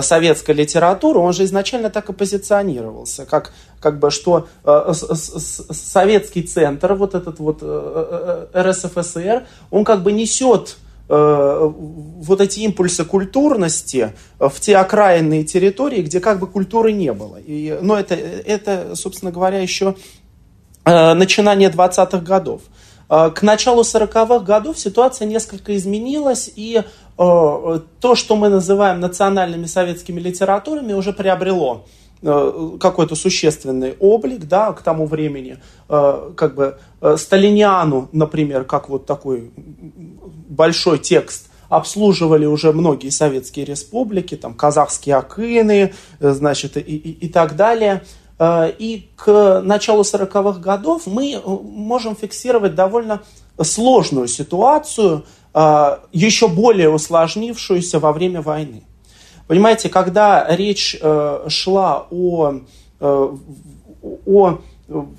советской 0.00 0.50
литературы, 0.50 1.20
он 1.20 1.32
же 1.32 1.44
изначально 1.44 1.90
так 1.90 2.10
и 2.10 2.12
позиционировался, 2.12 3.24
как, 3.24 3.52
как 3.80 3.98
бы, 3.98 4.10
что 4.10 4.48
советский 4.92 6.42
центр, 6.42 6.94
вот 6.94 7.14
этот 7.14 7.38
вот 7.38 7.62
РСФСР, 8.54 9.46
он 9.70 9.84
как 9.84 10.02
бы 10.02 10.12
несет 10.12 10.76
Э, 11.08 11.70
вот 11.72 12.40
эти 12.40 12.60
импульсы 12.60 13.04
культурности 13.04 14.12
в 14.40 14.58
те 14.58 14.76
окраинные 14.76 15.44
территории, 15.44 16.02
где 16.02 16.18
как 16.18 16.40
бы 16.40 16.48
культуры 16.48 16.90
не 16.92 17.12
было. 17.12 17.36
И, 17.36 17.78
но 17.80 17.96
это, 17.96 18.16
это, 18.16 18.96
собственно 18.96 19.30
говоря, 19.30 19.60
еще 19.60 19.94
э, 20.84 21.14
начинание 21.14 21.70
20-х 21.70 22.18
годов. 22.18 22.62
Э, 23.08 23.30
к 23.30 23.42
началу 23.42 23.82
40-х 23.82 24.40
годов 24.40 24.80
ситуация 24.80 25.26
несколько 25.26 25.76
изменилась, 25.76 26.50
и 26.54 26.82
то, 27.16 28.14
что 28.14 28.36
мы 28.36 28.50
называем 28.50 29.00
национальными 29.00 29.64
советскими 29.64 30.20
литературами, 30.20 30.92
уже 30.92 31.14
приобрело 31.14 31.86
какой-то 32.80 33.14
существенный 33.14 33.94
облик, 34.00 34.44
да, 34.46 34.72
к 34.72 34.82
тому 34.82 35.06
времени, 35.06 35.58
как 35.88 36.54
бы 36.54 36.78
Сталиниану, 37.16 38.08
например, 38.12 38.64
как 38.64 38.88
вот 38.88 39.06
такой 39.06 39.52
большой 40.48 40.98
текст 40.98 41.48
обслуживали 41.68 42.46
уже 42.46 42.72
многие 42.72 43.10
советские 43.10 43.64
республики, 43.64 44.36
там 44.36 44.54
казахские 44.54 45.16
акины, 45.16 45.94
э, 46.20 46.30
значит, 46.30 46.76
и, 46.76 46.80
и, 46.80 47.26
и 47.26 47.28
так 47.28 47.56
далее. 47.56 48.04
Э, 48.38 48.70
и 48.78 49.10
к 49.16 49.62
началу 49.64 50.02
40-х 50.02 50.60
годов 50.60 51.06
мы 51.06 51.32
э, 51.32 51.40
можем 51.44 52.16
фиксировать 52.16 52.74
довольно 52.74 53.22
сложную 53.60 54.28
ситуацию, 54.28 55.24
еще 56.12 56.48
более 56.48 56.90
усложнившуюся 56.90 57.98
во 57.98 58.12
время 58.12 58.42
войны. 58.42 58.82
Понимаете, 59.46 59.88
когда 59.88 60.46
речь 60.48 60.98
шла 61.48 62.06
о, 62.10 62.54
о 63.00 64.58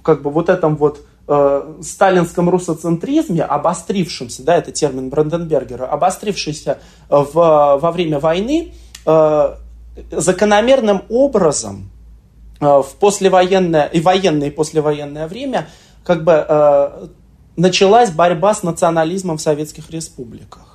как 0.03 0.21
бы 0.21 0.29
вот 0.29 0.49
этом 0.49 0.75
вот 0.75 1.01
э, 1.27 1.73
сталинском 1.81 2.49
русоцентризме, 2.49 3.43
обострившемся, 3.43 4.43
да, 4.43 4.57
это 4.57 4.71
термин 4.71 5.09
Бранденбергера, 5.09 5.85
обострившийся 5.85 6.79
в, 7.09 7.33
во 7.33 7.91
время 7.91 8.19
войны, 8.19 8.73
э, 9.05 9.55
закономерным 10.11 11.03
образом 11.09 11.89
э, 12.59 12.65
в 12.65 12.95
послевоенное 12.99 13.85
и 13.85 13.99
военное 13.99 14.47
и 14.47 14.51
послевоенное 14.51 15.27
время 15.27 15.67
как 16.03 16.23
бы 16.23 16.45
э, 16.47 17.07
началась 17.57 18.11
борьба 18.11 18.53
с 18.53 18.63
национализмом 18.63 19.37
в 19.37 19.41
советских 19.41 19.89
республиках. 19.89 20.66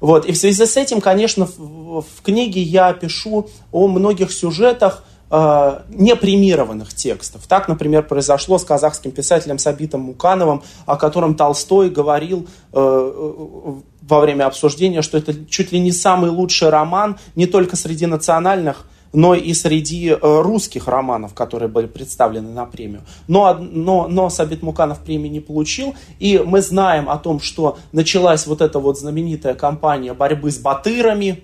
Вот. 0.00 0.26
И 0.26 0.32
в 0.32 0.36
связи 0.36 0.64
с 0.64 0.76
этим, 0.76 1.00
конечно, 1.00 1.46
в, 1.46 2.02
в 2.02 2.22
книге 2.22 2.62
я 2.62 2.92
пишу 2.92 3.48
о 3.70 3.86
многих 3.86 4.32
сюжетах, 4.32 5.04
э, 5.30 5.78
непремированных 5.90 6.94
текстов. 6.94 7.42
Так, 7.46 7.68
например, 7.68 8.02
произошло 8.02 8.58
с 8.58 8.64
казахским 8.64 9.12
писателем 9.12 9.58
Сабитом 9.58 10.02
Мукановым, 10.02 10.62
о 10.86 10.96
котором 10.96 11.34
Толстой 11.34 11.90
говорил 11.90 12.48
э, 12.72 12.78
э, 12.78 13.72
во 14.02 14.20
время 14.20 14.46
обсуждения, 14.46 15.02
что 15.02 15.18
это 15.18 15.34
чуть 15.46 15.72
ли 15.72 15.78
не 15.78 15.92
самый 15.92 16.30
лучший 16.30 16.70
роман 16.70 17.18
не 17.36 17.46
только 17.46 17.76
среди 17.76 18.06
национальных 18.06 18.86
но 19.12 19.34
и 19.34 19.52
среди 19.54 20.10
э, 20.10 20.18
русских 20.20 20.88
романов, 20.88 21.34
которые 21.34 21.68
были 21.68 21.86
представлены 21.86 22.50
на 22.50 22.66
премию. 22.66 23.02
Но, 23.28 23.54
но, 23.54 24.06
но 24.08 24.30
Сабит 24.30 24.62
Муканов 24.62 25.00
премии 25.00 25.28
не 25.28 25.40
получил, 25.40 25.94
и 26.18 26.38
мы 26.38 26.62
знаем 26.62 27.08
о 27.08 27.18
том, 27.18 27.40
что 27.40 27.78
началась 27.92 28.46
вот 28.46 28.60
эта 28.60 28.78
вот 28.78 28.98
знаменитая 28.98 29.54
кампания 29.54 30.14
борьбы 30.14 30.50
с 30.50 30.58
батырами, 30.58 31.42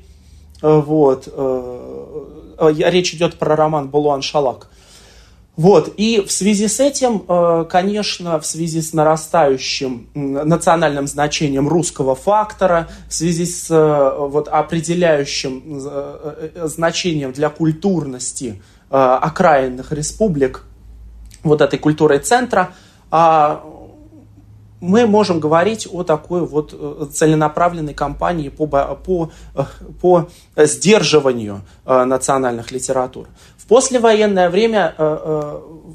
э, 0.62 0.80
вот, 0.80 1.28
Э, 2.58 2.72
речь 2.74 3.14
идет 3.14 3.36
про 3.36 3.56
роман 3.56 3.88
Булуан 3.88 4.22
Шалак. 4.22 4.68
Вот, 5.56 5.94
и 5.96 6.20
в 6.20 6.30
связи 6.30 6.68
с 6.68 6.80
этим, 6.80 7.24
э, 7.26 7.64
конечно, 7.68 8.38
в 8.38 8.46
связи 8.46 8.82
с 8.82 8.92
нарастающим 8.92 10.08
национальным 10.14 11.06
значением 11.06 11.66
русского 11.66 12.14
фактора, 12.14 12.88
в 13.08 13.14
связи 13.14 13.46
с 13.46 13.70
э, 13.70 14.16
вот, 14.18 14.48
определяющим 14.48 15.80
значением 16.68 17.32
для 17.32 17.48
культурности 17.48 18.62
окраинных 18.88 19.92
республик, 19.92 20.62
вот 21.42 21.60
этой 21.60 21.78
культурой 21.78 22.18
центра, 22.20 22.70
а 23.10 23.64
мы 24.86 25.06
можем 25.06 25.40
говорить 25.40 25.88
о 25.90 26.04
такой 26.04 26.46
вот 26.46 26.72
э, 26.72 27.06
целенаправленной 27.12 27.94
кампании 27.94 28.48
по, 28.48 28.66
по, 28.66 29.30
э, 29.54 29.64
по 30.00 30.28
сдерживанию 30.56 31.62
э, 31.84 32.04
национальных 32.04 32.70
литератур. 32.70 33.28
В 33.58 33.66
послевоенное 33.66 34.48
время 34.48 34.94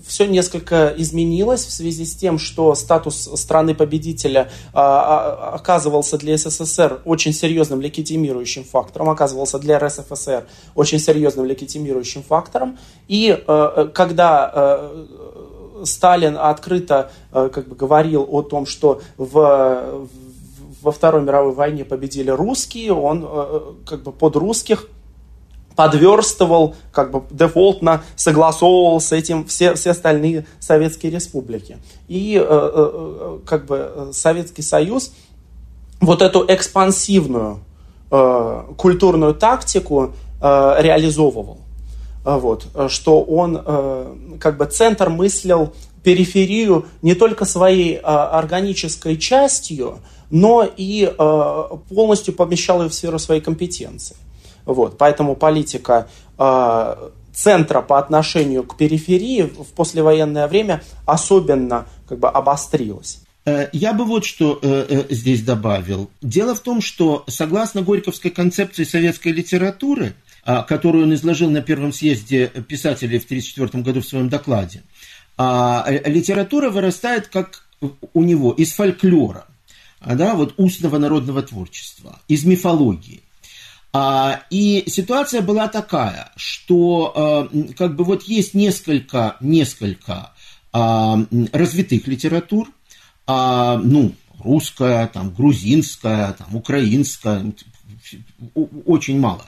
все 0.06 0.28
несколько 0.28 0.94
изменилось 0.98 1.66
в 1.66 1.72
связи 1.72 2.04
с 2.04 2.18
тем, 2.18 2.38
что 2.38 2.76
статус 2.76 3.30
страны-победителя 3.36 4.52
оказывался 4.74 6.18
для 6.18 6.38
СССР 6.38 7.00
очень 7.06 7.32
серьезным 7.32 7.80
легитимирующим 7.80 8.66
фактором, 8.66 9.10
оказывался 9.10 9.58
для 9.58 9.80
РСФСР 9.80 10.48
очень 10.76 11.00
серьезным 11.00 11.46
легитимирующим 11.46 12.24
фактором. 12.24 12.78
И 13.08 13.42
когда 13.94 14.82
Сталин 15.86 16.38
открыто 16.38 17.12
э, 17.32 17.50
как 17.54 17.68
бы 17.68 17.76
говорил 17.76 18.28
о 18.30 18.42
том, 18.42 18.66
что 18.66 19.02
в, 19.18 20.08
во 20.82 20.92
Второй 20.92 21.22
мировой 21.22 21.54
войне 21.54 21.86
победили 21.86 22.30
русские, 22.30 22.94
он 22.94 23.26
э, 23.28 23.60
как 23.86 24.04
бы 24.04 24.12
под 24.12 24.36
русских 24.36 24.88
подверстывал, 25.76 26.76
как 26.92 27.12
бы 27.12 27.24
дефолтно 27.32 28.04
согласовывал 28.16 29.00
с 29.00 29.12
этим 29.12 29.46
все, 29.46 29.74
все 29.76 29.92
остальные 29.92 30.46
советские 30.60 31.12
республики. 31.12 31.78
И 32.08 32.42
э, 32.44 33.40
как 33.46 33.66
бы 33.66 34.10
Советский 34.14 34.62
Союз 34.62 35.14
вот 36.00 36.22
эту 36.22 36.46
экспансивную 36.48 37.60
культурную 38.76 39.34
тактику 39.34 40.12
реализовывал. 40.42 41.60
А, 42.24 42.38
вот, 42.38 42.68
э, 42.76 42.88
что 42.90 43.22
он 43.22 43.62
э, 43.64 44.16
как 44.40 44.58
бы 44.58 44.66
центр 44.66 45.10
мыслил 45.10 45.74
периферию 46.04 46.86
не 47.02 47.14
только 47.14 47.46
своей 47.46 48.00
а, 48.02 48.38
органической 48.40 49.18
частью, 49.18 50.00
но 50.32 50.68
и 50.78 51.04
э, 51.04 51.64
полностью 51.90 52.34
помещал 52.34 52.82
ее 52.82 52.90
в 52.90 52.94
сферу 52.94 53.20
своей 53.20 53.42
компетенции. 53.42 54.16
Вот, 54.66 54.98
поэтому 54.98 55.36
политика 55.36 56.08
центра 57.34 57.82
по 57.82 58.00
отношению 58.00 58.64
к 58.64 58.78
периферии 58.78 59.44
в 59.44 59.74
послевоенное 59.76 60.48
время 60.48 60.84
особенно 61.06 61.86
как 62.08 62.20
бы 62.20 62.30
обострилась. 62.30 63.20
Я 63.74 63.94
бы 63.94 64.06
вот 64.06 64.26
что 64.26 64.60
э, 64.62 65.04
здесь 65.10 65.42
добавил. 65.44 66.10
Дело 66.22 66.56
в 66.56 66.62
том, 66.62 66.82
что 66.82 67.24
согласно 67.28 67.82
Горьковской 67.82 68.32
концепции 68.32 68.84
советской 68.84 69.30
литературы, 69.30 70.14
которую 70.44 71.06
он 71.06 71.14
изложил 71.14 71.50
на 71.50 71.62
первом 71.62 71.94
съезде 71.94 72.48
писателей 72.48 73.20
в 73.20 73.26
1934 73.26 73.84
году 73.84 74.02
в 74.02 74.06
своем 74.06 74.30
докладе, 74.30 74.84
а, 75.38 75.86
литература 76.06 76.70
вырастает 76.70 77.28
как 77.28 77.66
у 78.14 78.24
него 78.24 78.52
из 78.52 78.74
фольклора, 78.74 79.46
а, 80.00 80.16
да, 80.16 80.36
вот 80.36 80.54
устного 80.58 80.98
народного 80.98 81.42
творчества, 81.42 82.20
из 82.28 82.46
мифологии. 82.46 83.22
И 84.50 84.86
ситуация 84.88 85.42
была 85.42 85.68
такая, 85.68 86.32
что 86.38 87.50
как 87.78 87.98
бы 87.98 88.06
вот 88.06 88.24
есть 88.24 88.54
несколько, 88.54 89.36
несколько 89.42 90.32
развитых 90.72 92.08
литератур, 92.08 92.70
ну, 93.28 94.16
русская, 94.40 95.08
там, 95.08 95.34
грузинская, 95.34 96.32
там, 96.32 96.56
украинская, 96.56 97.54
очень 98.86 99.20
мало. 99.20 99.46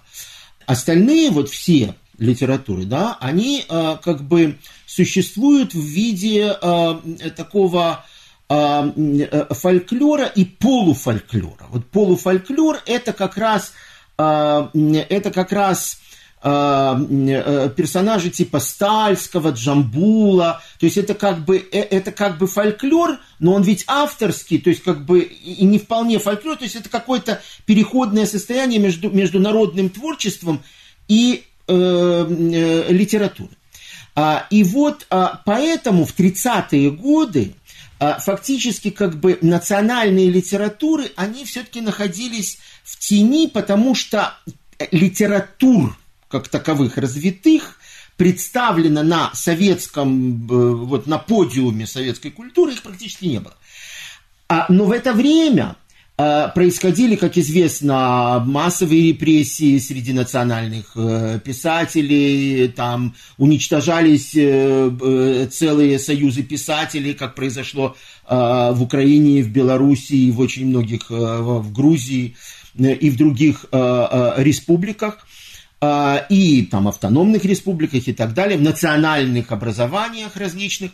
Остальные 0.66 1.32
вот 1.32 1.50
все 1.50 1.96
литературы, 2.18 2.86
да, 2.86 3.18
они 3.20 3.66
э, 3.68 3.98
как 4.04 4.24
бы 4.24 4.58
существуют 4.86 5.74
в 5.74 5.82
виде 5.82 6.56
э, 6.62 6.94
такого 7.36 8.06
э, 8.50 9.46
фольклора 9.52 10.26
и 10.26 10.46
полуфольклора. 10.46 11.66
Вот 11.70 11.88
полуфольклор 11.88 12.80
это 12.86 13.14
как 13.14 13.38
раз, 13.38 13.74
э, 14.18 14.68
это 15.10 15.32
как 15.32 15.52
раз 15.52 15.98
Э, 15.98 16.00
э, 16.00 16.03
персонажи 16.44 18.30
типа 18.30 18.60
Стальского, 18.60 19.52
Джамбула. 19.52 20.62
То 20.78 20.86
есть 20.86 20.98
это 20.98 21.14
как 21.14 21.46
бы, 21.46 21.58
э, 21.58 21.80
это 21.80 22.12
как 22.12 22.38
бы 22.38 22.48
фольклор, 22.48 23.18
но 23.40 23.54
он 23.54 23.64
ведь 23.64 23.86
авторский, 23.88 24.60
то 24.60 24.70
есть 24.70 24.84
как 24.84 25.06
бы 25.06 25.22
и 25.22 25.64
не 25.64 25.80
вполне 25.80 26.20
фольклор, 26.20 26.58
то 26.58 26.66
есть 26.66 26.76
это 26.76 26.90
какое-то 26.90 27.42
переходное 27.66 28.26
состояние 28.26 28.80
между, 28.80 29.10
между 29.10 29.40
народным 29.40 29.90
творчеством 29.90 30.62
и 31.08 31.46
э, 31.68 31.74
э, 31.74 32.92
литературой. 32.92 33.58
А, 34.16 34.46
и 34.50 34.64
вот 34.64 35.08
а, 35.10 35.42
поэтому 35.46 36.06
в 36.06 36.18
30-е 36.18 36.92
годы 36.92 37.56
а, 38.00 38.20
фактически 38.20 38.90
как 38.90 39.20
бы 39.20 39.40
национальные 39.42 40.30
литературы, 40.30 41.12
они 41.16 41.46
все-таки 41.46 41.82
находились 41.82 42.60
в 42.84 43.00
тени, 43.00 43.48
потому 43.48 43.96
что 43.96 44.34
литератур 44.92 45.98
как 46.34 46.48
таковых 46.48 46.98
развитых, 46.98 47.78
представлено 48.18 49.04
на 49.04 49.30
советском, 49.36 50.48
э, 50.50 50.74
вот 50.74 51.06
на 51.06 51.20
подиуме 51.20 51.86
советской 51.86 52.32
культуры, 52.32 52.74
их 52.74 52.82
практически 52.82 53.26
не 53.26 53.40
было. 53.40 53.54
А, 54.50 54.66
но 54.68 54.86
в 54.86 54.92
это 54.92 55.14
время 55.14 55.76
э, 56.18 56.48
происходили, 56.56 57.16
как 57.18 57.38
известно, 57.38 58.44
массовые 58.48 59.10
репрессии 59.10 59.78
среди 59.78 60.12
национальных 60.12 60.94
э, 60.96 61.40
писателей, 61.46 62.68
там 62.70 63.14
уничтожались 63.38 64.32
целые 64.32 66.00
союзы 66.00 66.42
писателей, 66.42 67.14
как 67.14 67.36
произошло 67.36 67.96
в 68.28 68.78
Украине, 68.82 69.44
в 69.44 69.50
Белоруссии, 69.50 70.32
в 70.32 70.40
очень 70.40 70.66
многих, 70.66 71.12
в 71.12 71.72
Грузии 71.72 72.36
и 72.76 73.10
в 73.12 73.18
других 73.18 73.66
республиках. 73.72 75.28
А, 75.86 76.26
и 76.30 76.62
там 76.62 76.88
автономных 76.88 77.44
республиках 77.44 78.08
и 78.08 78.14
так 78.14 78.34
далее, 78.34 78.58
в 78.58 78.62
национальных 78.62 79.52
образованиях 79.52 80.38
различных. 80.38 80.92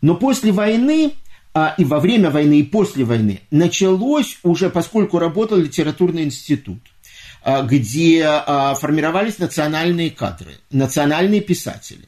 Но 0.00 0.14
после 0.14 0.52
войны 0.52 1.14
а, 1.54 1.74
и 1.76 1.84
во 1.84 1.98
время 1.98 2.30
войны, 2.30 2.60
и 2.60 2.62
после 2.62 3.02
войны 3.02 3.40
началось 3.50 4.38
уже, 4.44 4.70
поскольку 4.70 5.18
работал 5.18 5.58
литературный 5.58 6.22
институт, 6.22 6.78
а, 7.42 7.62
где 7.62 8.24
формировались 8.78 9.38
национальные 9.38 10.10
кадры, 10.10 10.52
национальные 10.70 11.40
писатели. 11.40 12.04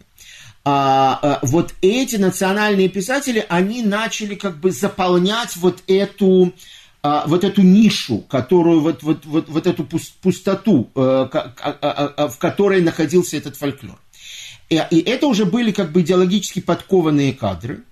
Вот 0.64 1.74
эти 1.82 2.14
национальные 2.14 2.88
писатели, 2.90 3.44
они 3.48 3.82
начали 3.82 4.36
как 4.36 4.60
бы 4.60 4.70
заполнять 4.70 5.56
вот 5.56 5.82
эту 5.88 6.54
а, 7.02 7.24
вот 7.26 7.42
эту 7.42 7.62
нишу, 7.62 8.18
которую, 8.18 8.80
вот, 8.80 9.02
вот, 9.02 9.24
вот, 9.24 9.48
вот 9.48 9.66
эту 9.66 9.84
пустоту, 9.84 10.88
э, 10.94 11.00
а, 11.00 12.14
а, 12.16 12.28
в 12.28 12.38
которой 12.38 12.80
находился 12.80 13.36
этот 13.36 13.56
фольклор. 13.56 13.98
И, 14.70 14.80
и 14.90 15.00
это 15.00 15.26
уже 15.26 15.44
были 15.44 15.72
как 15.72 15.90
бы 15.90 16.02
идеологически 16.02 16.60
подкованные 16.60 17.32
кадры. 17.32 17.82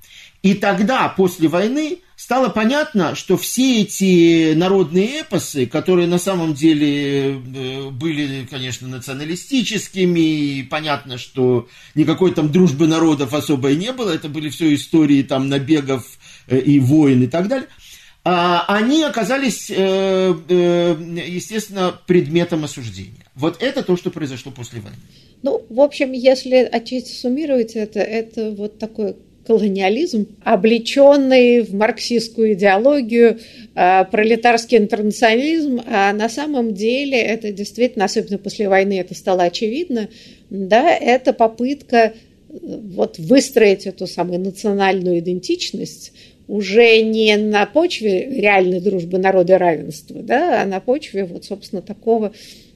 И 0.42 0.54
тогда, 0.54 1.08
после 1.08 1.48
войны, 1.48 1.98
стало 2.14 2.50
понятно, 2.50 3.16
что 3.16 3.36
все 3.36 3.82
эти 3.82 4.54
народные 4.54 5.22
эпосы, 5.22 5.66
которые 5.66 6.06
на 6.06 6.18
самом 6.18 6.54
деле 6.54 7.34
э, 7.34 7.90
были, 7.90 8.46
конечно, 8.48 8.86
националистическими, 8.86 10.20
и 10.20 10.62
понятно, 10.62 11.18
что 11.18 11.68
никакой 11.96 12.32
там 12.32 12.52
дружбы 12.52 12.86
народов 12.86 13.34
особой 13.34 13.74
не 13.74 13.92
было, 13.92 14.10
это 14.10 14.28
были 14.28 14.50
все 14.50 14.72
истории 14.72 15.24
там 15.24 15.48
набегов 15.48 16.04
э, 16.46 16.60
и 16.60 16.78
войн 16.78 17.24
и 17.24 17.26
так 17.26 17.48
далее– 17.48 17.66
а, 17.78 17.89
они 18.22 19.02
оказались, 19.02 19.70
э, 19.70 20.34
э, 20.48 20.96
естественно, 21.26 21.98
предметом 22.06 22.64
осуждения. 22.64 23.24
Вот 23.34 23.62
это 23.62 23.82
то, 23.82 23.96
что 23.96 24.10
произошло 24.10 24.52
после 24.52 24.80
войны. 24.80 24.96
Ну, 25.42 25.64
в 25.70 25.80
общем, 25.80 26.12
если 26.12 26.56
отчасти 26.56 27.12
суммировать 27.12 27.76
это, 27.76 28.00
это 28.00 28.50
вот 28.50 28.78
такой 28.78 29.16
колониализм, 29.46 30.28
облеченный 30.44 31.62
в 31.62 31.74
марксистскую 31.74 32.52
идеологию, 32.52 33.40
э, 33.74 34.04
пролетарский 34.04 34.76
интернационализм, 34.76 35.80
а 35.86 36.12
на 36.12 36.28
самом 36.28 36.74
деле 36.74 37.18
это 37.18 37.50
действительно, 37.52 38.04
особенно 38.04 38.36
после 38.36 38.68
войны, 38.68 39.00
это 39.00 39.14
стало 39.14 39.44
очевидно, 39.44 40.08
да, 40.50 40.90
это 40.94 41.32
попытка 41.32 42.12
вот 42.48 43.18
выстроить 43.18 43.86
эту 43.86 44.06
самую 44.06 44.40
национальную 44.40 45.20
идентичность, 45.20 46.12
уже 46.50 47.00
не 47.02 47.36
на 47.36 47.64
почве 47.64 48.28
реальной 48.28 48.80
дружбы 48.80 49.18
народа 49.18 49.54
и 49.54 49.56
равенства, 49.56 50.20
да, 50.20 50.62
а 50.62 50.66
на 50.66 50.80
почве 50.80 51.24
вот, 51.24 51.44
собственно, 51.44 51.80
такого 51.80 52.32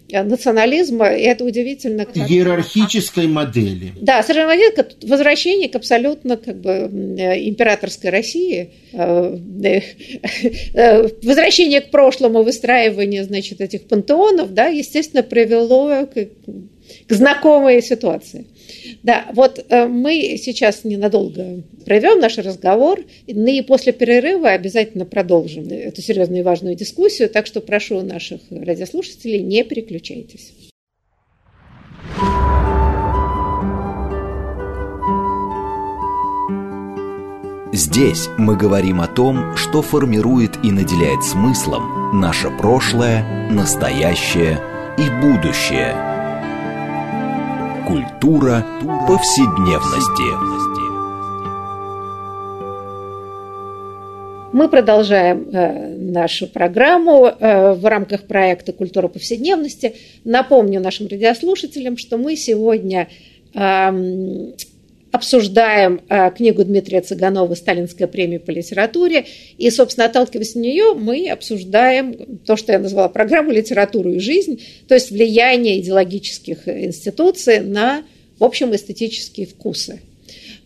э, 0.09 0.23
национализма, 0.23 1.09
и 1.09 1.23
это 1.23 1.45
удивительно. 1.45 2.05
Как... 2.05 2.17
Иерархической 2.17 3.27
модели. 3.27 3.93
Да, 4.01 4.23
совершенно 4.23 4.57
верно, 4.57 4.87
возвращение 5.03 5.69
к 5.69 5.75
абсолютно 5.75 6.37
как 6.37 6.61
бы 6.61 6.71
э, 6.71 7.49
императорской 7.49 8.11
России, 8.11 8.71
э, 8.93 9.81
возвращение 11.23 11.81
к 11.81 11.91
прошлому, 11.91 12.45
выстраивание, 12.45 13.25
значит, 13.25 13.61
этих 13.61 13.89
пантеонов, 13.89 14.55
да, 14.55 14.69
естественно, 14.69 15.25
привело 15.25 16.07
к, 16.07 16.29
к 17.09 17.13
знакомой 17.13 17.83
ситуации. 17.83 18.47
Да, 19.03 19.27
вот 19.35 19.65
э, 19.69 19.87
мы 19.87 20.37
сейчас 20.39 20.85
ненадолго 20.85 21.63
прервем 21.85 22.21
наш 22.21 22.39
разговор, 22.39 23.01
и 23.27 23.63
после 23.63 23.93
перерыва 23.93 24.51
обязательно 24.51 25.05
продолжим 25.05 25.69
эту 25.69 26.01
серьезную 26.01 26.41
и 26.41 26.45
важную 26.45 26.75
дискуссию, 26.75 27.29
так 27.29 27.47
что 27.47 27.61
прошу 27.61 28.01
наших 28.01 28.41
радиослушателей, 28.51 29.43
не 29.43 29.63
переключайтесь. 29.65 30.53
Здесь 37.73 38.29
мы 38.39 38.57
говорим 38.57 39.01
о 39.01 39.09
том, 39.09 39.57
что 39.57 39.83
формирует 39.83 40.53
и 40.63 40.71
наделяет 40.71 41.25
смыслом 41.25 42.21
наше 42.21 42.49
прошлое, 42.51 43.51
настоящее 43.51 44.61
и 44.97 45.11
будущее– 45.21 45.95
Культура 47.87 48.65
повседневности. 49.07 50.33
Мы 54.55 54.69
продолжаем 54.71 55.51
э, 55.53 55.97
нашу 55.99 56.47
программу 56.47 57.27
э, 57.27 57.75
в 57.75 57.85
рамках 57.85 58.23
проекта 58.23 58.73
«Культура 58.73 59.09
повседневности». 59.09 59.97
Напомню 60.25 60.81
нашим 60.81 61.09
радиослушателям, 61.09 61.99
что 61.99 62.17
мы 62.17 62.37
сегодня 62.37 63.09
э, 63.53 63.91
обсуждаем 65.15 66.01
э, 66.09 66.33
книгу 66.33 66.65
Дмитрия 66.65 67.01
Цыганова 67.01 67.55
«Сталинская 67.55 68.09
премия 68.09 68.41
по 68.41 68.51
литературе». 68.51 69.27
И, 69.59 69.71
собственно, 69.71 70.07
отталкиваясь 70.07 70.57
на 70.57 70.61
нее, 70.61 70.95
мы 70.95 71.31
обсуждаем 71.31 72.41
то, 72.45 72.57
что 72.57 72.73
я 72.73 72.81
назвала 72.81 73.09
программу 73.09 73.53
«Литературу 73.53 74.11
и 74.11 74.19
жизнь», 74.19 74.61
то 74.89 74.95
есть 74.95 75.13
влияние 75.13 75.79
идеологических 75.81 76.67
институций 76.67 77.61
на, 77.61 78.03
в 78.41 78.45
общем, 78.45 78.75
эстетические 78.75 79.47
вкусы. 79.47 80.01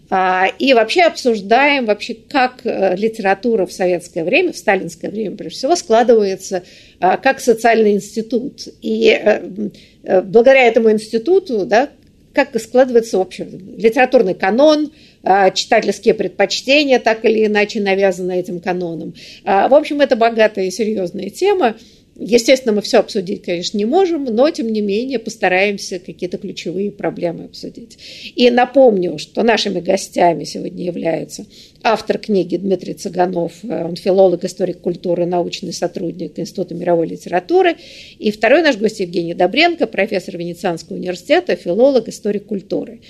А, 0.09 0.47
и 0.59 0.73
вообще 0.73 1.03
обсуждаем, 1.03 1.85
вообще, 1.85 2.15
как 2.15 2.65
э, 2.65 2.97
литература 2.97 3.67
в 3.67 3.73
советское 3.73 4.25
время, 4.25 4.55
в 4.55 4.57
сталинское 4.57 5.11
время, 5.11 5.37
прежде 5.37 5.59
всего, 5.59 5.77
складывается 5.77 6.63
а, 7.01 7.19
как 7.19 7.41
социальный 7.41 7.93
институт. 7.93 8.63
И 8.81 9.11
э, 9.11 10.23
благодаря 10.23 10.63
этому 10.63 10.91
институту, 10.91 11.67
да, 11.67 11.91
как 12.33 12.59
складывается 12.61 13.19
общий 13.19 13.45
литературный 13.45 14.35
канон, 14.35 14.93
а, 15.23 15.51
читательские 15.51 16.15
предпочтения, 16.15 16.99
так 16.99 17.25
или 17.25 17.47
иначе 17.47 17.81
навязаны 17.81 18.39
этим 18.39 18.61
каноном. 18.61 19.15
А, 19.45 19.69
в 19.69 19.75
общем, 19.75 20.01
это 20.01 20.17
богатая 20.17 20.67
и 20.67 20.71
серьезная 20.71 21.31
тема. 21.31 21.77
Естественно, 22.19 22.75
мы 22.75 22.83
все 22.83 22.99
обсудить, 22.99 23.43
конечно, 23.43 23.79
не 23.79 23.85
можем, 23.85 24.25
но, 24.25 24.51
тем 24.51 24.73
не 24.73 24.81
менее, 24.81 25.21
постараемся 25.21 26.01
какие-то 26.01 26.37
ключевые 26.39 26.91
проблемы 26.91 27.45
обсудить. 27.45 27.97
И 28.35 28.51
напомню, 28.51 29.19
что 29.19 29.45
нашими 29.45 29.79
гостями 29.79 30.43
сегодня 30.43 30.85
являются 30.85 31.47
автор 31.83 32.19
книги 32.19 32.57
Дмитрий 32.57 32.95
Цыганов, 32.95 33.53
он 33.63 33.95
филолог, 33.95 34.45
историк 34.45 34.81
культуры, 34.81 35.27
научный 35.27 35.73
сотрудник 35.73 36.39
Института 36.41 36.75
мировой 36.75 37.07
литературы. 37.07 37.77
И 38.19 38.33
второй 38.33 38.63
наш 38.63 38.77
гость 38.77 38.99
Евгений 38.99 39.35
Добренко, 39.35 39.87
профессор 39.87 40.37
Венецианского 40.37 40.97
университета, 40.97 41.55
филолог, 41.55 42.09
историк 42.09 42.47
культуры. 42.47 43.01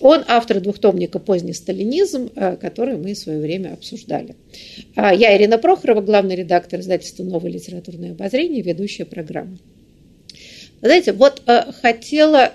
Он 0.00 0.24
автор 0.28 0.60
двухтомника 0.60 1.18
«Поздний 1.18 1.52
сталинизм», 1.54 2.30
который 2.60 2.96
мы 2.96 3.14
в 3.14 3.18
свое 3.18 3.40
время 3.40 3.72
обсуждали. 3.72 4.34
Я 4.96 5.36
Ирина 5.36 5.58
Прохорова, 5.58 6.00
главный 6.00 6.36
редактор 6.36 6.80
издательства 6.80 7.22
«Новое 7.24 7.50
литературное 7.50 8.12
обозрение», 8.12 8.62
ведущая 8.62 9.04
программы. 9.04 9.58
Знаете, 10.80 11.12
вот 11.12 11.42
хотела 11.80 12.52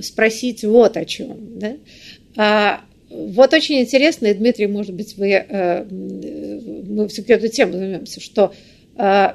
спросить 0.00 0.64
вот 0.64 0.96
о 0.96 1.04
чем. 1.04 1.58
Да? 1.58 2.80
Вот 3.10 3.52
очень 3.54 3.80
интересно, 3.80 4.26
и, 4.26 4.34
Дмитрий, 4.34 4.66
может 4.66 4.92
быть, 4.92 5.16
вы, 5.16 5.30
э, 5.30 5.84
мы 5.84 7.06
все-таки 7.06 7.34
эту 7.34 7.46
тему 7.46 7.74
займемся, 7.74 8.20
что 8.20 8.52
э, 8.96 9.28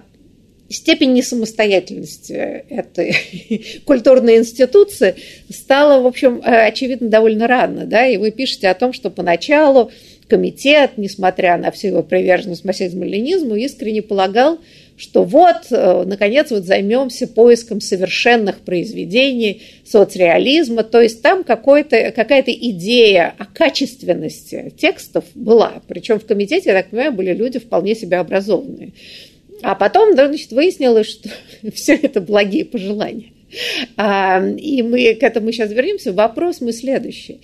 степень 0.69 1.13
несамостоятельности 1.13 2.63
этой 2.69 3.82
культурной 3.86 4.38
институции 4.38 5.15
стала, 5.49 6.01
в 6.01 6.08
общем, 6.08 6.41
э, 6.43 6.67
очевидно, 6.67 7.10
довольно 7.10 7.47
рано. 7.47 7.86
Да? 7.86 8.05
И 8.05 8.17
вы 8.17 8.32
пишете 8.32 8.69
о 8.69 8.75
том, 8.75 8.93
что 8.93 9.10
поначалу 9.10 9.91
комитет, 10.27 10.91
несмотря 10.97 11.58
на 11.58 11.71
всю 11.71 11.88
его 11.88 12.03
приверженность 12.03 12.63
марксизму-ленинизму, 12.63 13.55
искренне 13.55 14.01
полагал, 14.03 14.60
что 14.95 15.23
вот, 15.23 15.71
э, 15.71 16.03
наконец, 16.05 16.51
вот 16.51 16.65
займемся 16.65 17.25
поиском 17.25 17.82
совершенных 17.82 18.60
произведений 18.60 19.62
соцреализма, 19.86 20.84
то 20.84 21.01
есть 21.01 21.21
там 21.21 21.43
какая-то 21.43 22.51
идея 22.51 23.34
о 23.38 23.45
качественности 23.45 24.73
текстов 24.77 25.23
была, 25.34 25.82
причем 25.88 26.19
в 26.19 26.25
комитете, 26.25 26.69
я 26.69 26.75
так 26.75 26.89
понимаю, 26.89 27.13
были 27.13 27.34
люди 27.34 27.60
вполне 27.60 27.95
себе 27.95 28.17
образованные. 28.17 28.91
А 29.62 29.76
потом, 29.76 30.13
значит, 30.13 30.52
выяснилось, 30.52 31.08
что 31.08 31.30
все 31.74 31.95
это 31.95 32.22
благие 32.22 32.65
пожелания. 32.65 33.34
А, 33.98 34.43
и 34.45 34.82
мы 34.82 35.15
к 35.15 35.24
этому 35.24 35.52
сейчас 35.52 35.72
вернемся. 35.72 36.13
Вопрос 36.13 36.62
мы 36.62 36.72
следующий. 36.72 37.41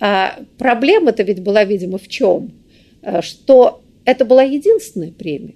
А, 0.00 0.38
проблема-то 0.58 1.22
ведь 1.22 1.40
была, 1.40 1.64
видимо, 1.64 1.98
в 1.98 2.08
чем? 2.08 2.52
А, 3.02 3.22
что 3.22 3.82
это 4.04 4.24
была 4.24 4.42
единственная 4.42 5.12
премия 5.12 5.54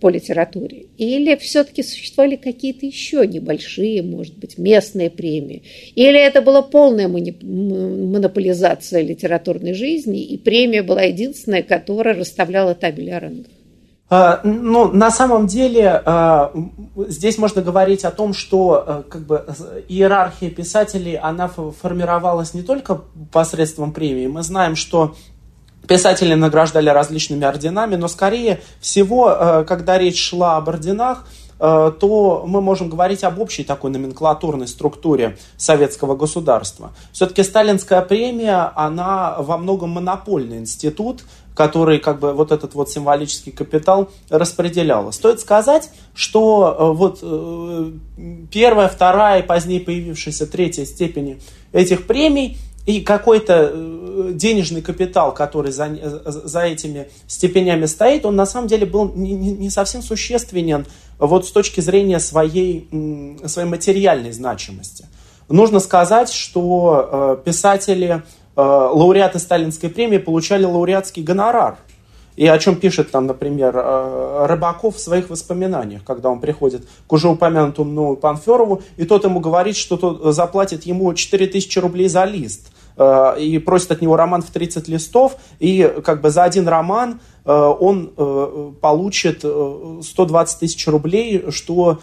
по 0.00 0.08
литературе? 0.08 0.86
Или 0.96 1.36
все-таки 1.36 1.82
существовали 1.82 2.36
какие-то 2.36 2.86
еще 2.86 3.26
небольшие, 3.26 4.02
может 4.02 4.38
быть, 4.38 4.56
местные 4.56 5.10
премии? 5.10 5.62
Или 5.94 6.18
это 6.18 6.40
была 6.40 6.62
полная 6.62 7.08
монополизация 7.08 9.02
литературной 9.02 9.74
жизни, 9.74 10.24
и 10.24 10.38
премия 10.38 10.82
была 10.82 11.02
единственная, 11.02 11.62
которая 11.62 12.14
расставляла 12.14 12.74
табель 12.74 13.12
о 13.12 13.20
рангах? 13.20 13.52
А, 14.08 14.40
ну, 14.44 14.92
на 14.92 15.10
самом 15.10 15.48
деле, 15.48 16.00
а, 16.04 16.52
здесь 17.08 17.38
можно 17.38 17.60
говорить 17.60 18.04
о 18.04 18.12
том, 18.12 18.34
что 18.34 18.84
а, 18.86 19.02
как 19.02 19.22
бы, 19.22 19.44
иерархия 19.88 20.48
писателей, 20.50 21.16
она 21.16 21.48
формировалась 21.48 22.54
не 22.54 22.62
только 22.62 23.00
посредством 23.32 23.92
премии. 23.92 24.28
Мы 24.28 24.42
знаем, 24.42 24.76
что 24.76 25.14
Писатели 25.88 26.34
награждали 26.34 26.88
различными 26.88 27.44
орденами, 27.44 27.94
но 27.94 28.08
скорее 28.08 28.60
всего, 28.80 29.64
когда 29.68 29.96
речь 29.98 30.20
шла 30.20 30.56
об 30.56 30.68
орденах, 30.68 31.28
то 31.58 32.44
мы 32.44 32.60
можем 32.60 32.90
говорить 32.90 33.22
об 33.22 33.38
общей 33.38 33.62
такой 33.62 33.92
номенклатурной 33.92 34.66
структуре 34.66 35.38
советского 35.56 36.16
государства. 36.16 36.90
Все-таки 37.12 37.44
сталинская 37.44 38.02
премия, 38.02 38.72
она 38.74 39.36
во 39.38 39.58
многом 39.58 39.90
монопольный 39.90 40.58
институт, 40.58 41.22
который 41.56 41.98
как 41.98 42.20
бы 42.20 42.32
вот 42.34 42.52
этот 42.52 42.74
вот 42.74 42.90
символический 42.90 43.50
капитал 43.50 44.10
распределял. 44.28 45.10
Стоит 45.12 45.40
сказать, 45.40 45.90
что 46.14 46.76
э, 46.78 46.92
вот 46.92 47.24
первая, 48.50 48.88
вторая 48.88 49.40
и 49.40 49.46
позднее 49.46 49.80
появившаяся 49.80 50.46
третья 50.46 50.84
степени 50.84 51.40
этих 51.72 52.06
премий 52.06 52.58
и 52.86 53.00
какой-то 53.00 53.70
э, 53.72 54.30
денежный 54.32 54.80
капитал, 54.80 55.34
который 55.34 55.72
за, 55.72 55.86
э, 55.86 56.20
за 56.24 56.60
этими 56.60 57.08
степенями 57.26 57.86
стоит, 57.86 58.24
он 58.24 58.36
на 58.36 58.46
самом 58.46 58.68
деле 58.68 58.86
был 58.86 59.12
не, 59.12 59.32
не 59.32 59.70
совсем 59.70 60.02
существенен 60.02 60.86
вот 61.18 61.46
с 61.46 61.50
точки 61.50 61.80
зрения 61.80 62.20
своей, 62.20 62.88
своей 63.46 63.68
материальной 63.68 64.32
значимости. 64.32 65.06
Нужно 65.48 65.80
сказать, 65.80 66.30
что 66.30 67.08
э, 67.10 67.44
писатели, 67.44 68.22
лауреаты 68.56 69.38
Сталинской 69.38 69.90
премии 69.90 70.18
получали 70.18 70.64
лауреатский 70.64 71.22
гонорар. 71.22 71.76
И 72.36 72.46
о 72.46 72.58
чем 72.58 72.76
пишет 72.76 73.10
там, 73.10 73.26
например, 73.26 73.74
Рыбаков 73.74 74.96
в 74.96 75.00
своих 75.00 75.30
воспоминаниях, 75.30 76.04
когда 76.04 76.28
он 76.28 76.40
приходит 76.40 76.86
к 77.06 77.12
уже 77.12 77.28
упомянутому 77.28 78.16
Панферову, 78.16 78.82
и 78.98 79.04
тот 79.04 79.24
ему 79.24 79.40
говорит, 79.40 79.76
что 79.76 79.96
тот 79.96 80.34
заплатит 80.34 80.84
ему 80.84 81.12
4000 81.14 81.78
рублей 81.78 82.08
за 82.08 82.24
лист. 82.24 82.70
Э, 82.96 83.38
и 83.38 83.58
просит 83.58 83.92
от 83.92 84.00
него 84.00 84.16
роман 84.16 84.42
в 84.42 84.50
30 84.50 84.88
листов, 84.88 85.36
и 85.58 85.92
как 86.04 86.22
бы 86.22 86.30
за 86.30 86.44
один 86.44 86.66
роман 86.66 87.20
э, 87.44 87.52
он 87.52 88.12
э, 88.16 88.72
получит 88.80 89.40
120 89.40 90.58
тысяч 90.60 90.86
рублей, 90.88 91.44
что 91.50 92.00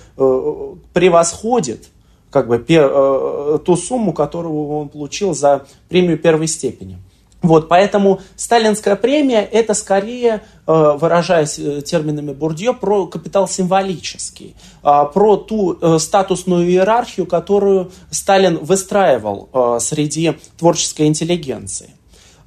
превосходит 0.93 1.89
как 2.33 2.47
бы 2.47 2.57
ту 2.57 3.77
сумму, 3.77 4.11
которую 4.11 4.67
он 4.67 4.89
получил 4.89 5.33
за 5.33 5.65
премию 5.87 6.17
первой 6.17 6.47
степени. 6.47 6.97
Вот, 7.43 7.67
поэтому 7.67 8.21
сталинская 8.37 8.95
премия– 8.95 9.41
это 9.51 9.73
скорее, 9.73 10.43
э, 10.65 10.97
выражаясь 10.97 11.59
э, 11.59 11.81
терминами 11.81 12.31
Бурдье, 12.31 12.73
про 12.73 13.05
капитал 13.05 13.49
символический, 13.49 14.55
а, 14.81 15.03
про 15.03 15.35
ту 15.35 15.77
э, 15.79 15.99
статусную 15.99 16.65
иерархию, 16.65 17.25
которую 17.25 17.91
Сталин 18.11 18.59
выстраивал 18.59 19.49
среди 19.81 20.37
творческой 20.57 21.07
интеллигенции. 21.07 21.89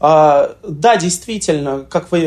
А, 0.01 0.57
да, 0.67 0.97
действительно, 0.97 1.85
как 1.89 2.11
вы 2.11 2.21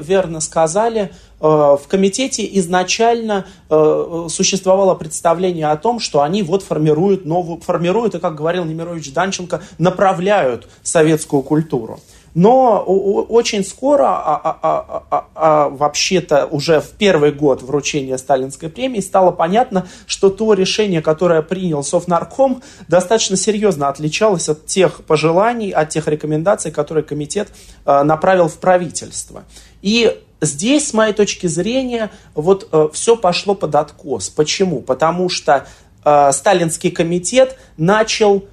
верно 0.00 0.40
сказали, 0.40 1.10
Э, 1.10 1.29
в 1.40 1.82
комитете 1.88 2.46
изначально 2.58 3.46
э, 3.70 4.26
существовало 4.28 4.94
представление 4.94 5.68
о 5.68 5.76
том, 5.76 5.98
что 5.98 6.20
они 6.20 6.42
вот 6.42 6.62
формируют 6.62 7.24
новую, 7.24 7.60
формируют, 7.60 8.14
и, 8.14 8.18
как 8.18 8.34
говорил 8.34 8.64
Немирович 8.64 9.12
Данченко, 9.12 9.62
направляют 9.78 10.68
советскую 10.82 11.42
культуру. 11.42 11.98
Но 12.34 12.82
очень 12.84 13.64
скоро, 13.64 14.04
а, 14.06 14.40
а, 14.44 14.58
а, 14.62 15.04
а, 15.10 15.26
а 15.34 15.68
вообще-то 15.68 16.46
уже 16.46 16.80
в 16.80 16.90
первый 16.90 17.32
год 17.32 17.62
вручения 17.62 18.16
Сталинской 18.18 18.68
премии, 18.68 19.00
стало 19.00 19.32
понятно, 19.32 19.88
что 20.06 20.30
то 20.30 20.54
решение, 20.54 21.02
которое 21.02 21.42
принял 21.42 21.82
Совнарком, 21.82 22.62
достаточно 22.86 23.36
серьезно 23.36 23.88
отличалось 23.88 24.48
от 24.48 24.66
тех 24.66 25.04
пожеланий, 25.04 25.70
от 25.70 25.88
тех 25.88 26.06
рекомендаций, 26.06 26.70
которые 26.70 27.02
комитет 27.02 27.48
э, 27.84 28.02
направил 28.04 28.46
в 28.48 28.58
правительство. 28.58 29.42
И 29.82 30.16
здесь, 30.40 30.88
с 30.88 30.94
моей 30.94 31.12
точки 31.12 31.46
зрения, 31.46 32.10
вот 32.34 32.68
э, 32.72 32.88
все 32.92 33.16
пошло 33.16 33.54
под 33.54 33.74
откос. 33.74 34.28
Почему? 34.28 34.80
Потому 34.80 35.28
что 35.28 35.66
э, 36.04 36.32
Сталинский 36.32 36.90
комитет 36.90 37.58
начал 37.76 38.44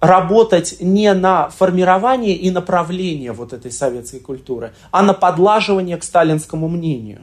работать 0.00 0.76
не 0.80 1.12
на 1.14 1.48
формирование 1.48 2.34
и 2.34 2.50
направление 2.50 3.32
вот 3.32 3.52
этой 3.52 3.70
советской 3.70 4.20
культуры, 4.20 4.74
а 4.90 5.02
на 5.02 5.14
подлаживание 5.14 5.96
к 5.96 6.04
сталинскому 6.04 6.68
мнению. 6.68 7.22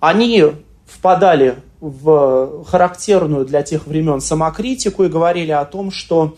Они 0.00 0.44
впадали 0.86 1.56
в 1.80 2.64
характерную 2.64 3.44
для 3.44 3.62
тех 3.62 3.86
времен 3.86 4.20
самокритику 4.20 5.04
и 5.04 5.08
говорили 5.08 5.52
о 5.52 5.64
том, 5.64 5.90
что 5.90 6.36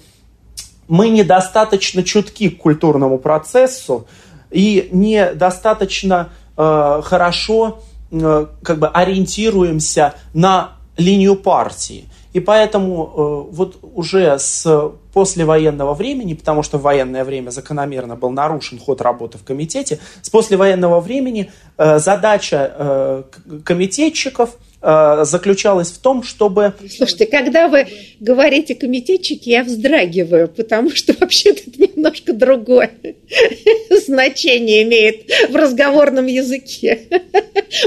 мы 0.88 1.08
недостаточно 1.08 2.02
чутки 2.02 2.48
к 2.48 2.58
культурному 2.58 3.18
процессу 3.18 4.06
и 4.50 4.88
недостаточно 4.92 6.30
Э, 6.56 7.00
хорошо 7.02 7.80
э, 8.10 8.46
как 8.62 8.78
бы 8.78 8.88
ориентируемся 8.88 10.14
на 10.34 10.72
линию 10.96 11.36
партии. 11.36 12.08
И 12.32 12.40
поэтому 12.40 13.04
э, 13.04 13.54
вот 13.54 13.78
уже 13.82 14.38
с 14.38 14.92
послевоенного 15.12 15.94
времени, 15.94 16.34
потому 16.34 16.62
что 16.62 16.78
в 16.78 16.82
военное 16.82 17.24
время 17.24 17.50
закономерно 17.50 18.16
был 18.16 18.30
нарушен 18.30 18.78
ход 18.78 19.00
работы 19.00 19.38
в 19.38 19.44
комитете, 19.44 19.98
с 20.22 20.30
послевоенного 20.30 21.00
времени 21.00 21.50
задача 21.76 23.24
комитетчиков– 23.64 24.50
заключалась 24.82 25.90
в 25.90 25.98
том, 25.98 26.22
чтобы... 26.22 26.72
Слушайте, 26.88 27.26
когда 27.26 27.68
вы 27.68 27.86
говорите 28.18 28.74
комитетчики, 28.74 29.50
я 29.50 29.62
вздрагиваю, 29.62 30.48
потому 30.48 30.90
что 30.90 31.14
вообще-то 31.20 31.62
это 31.66 31.82
немножко 31.82 32.32
другое 32.32 32.90
значение 34.06 34.82
имеет 34.82 35.30
в 35.50 35.56
разговорном 35.56 36.26
языке. 36.26 37.08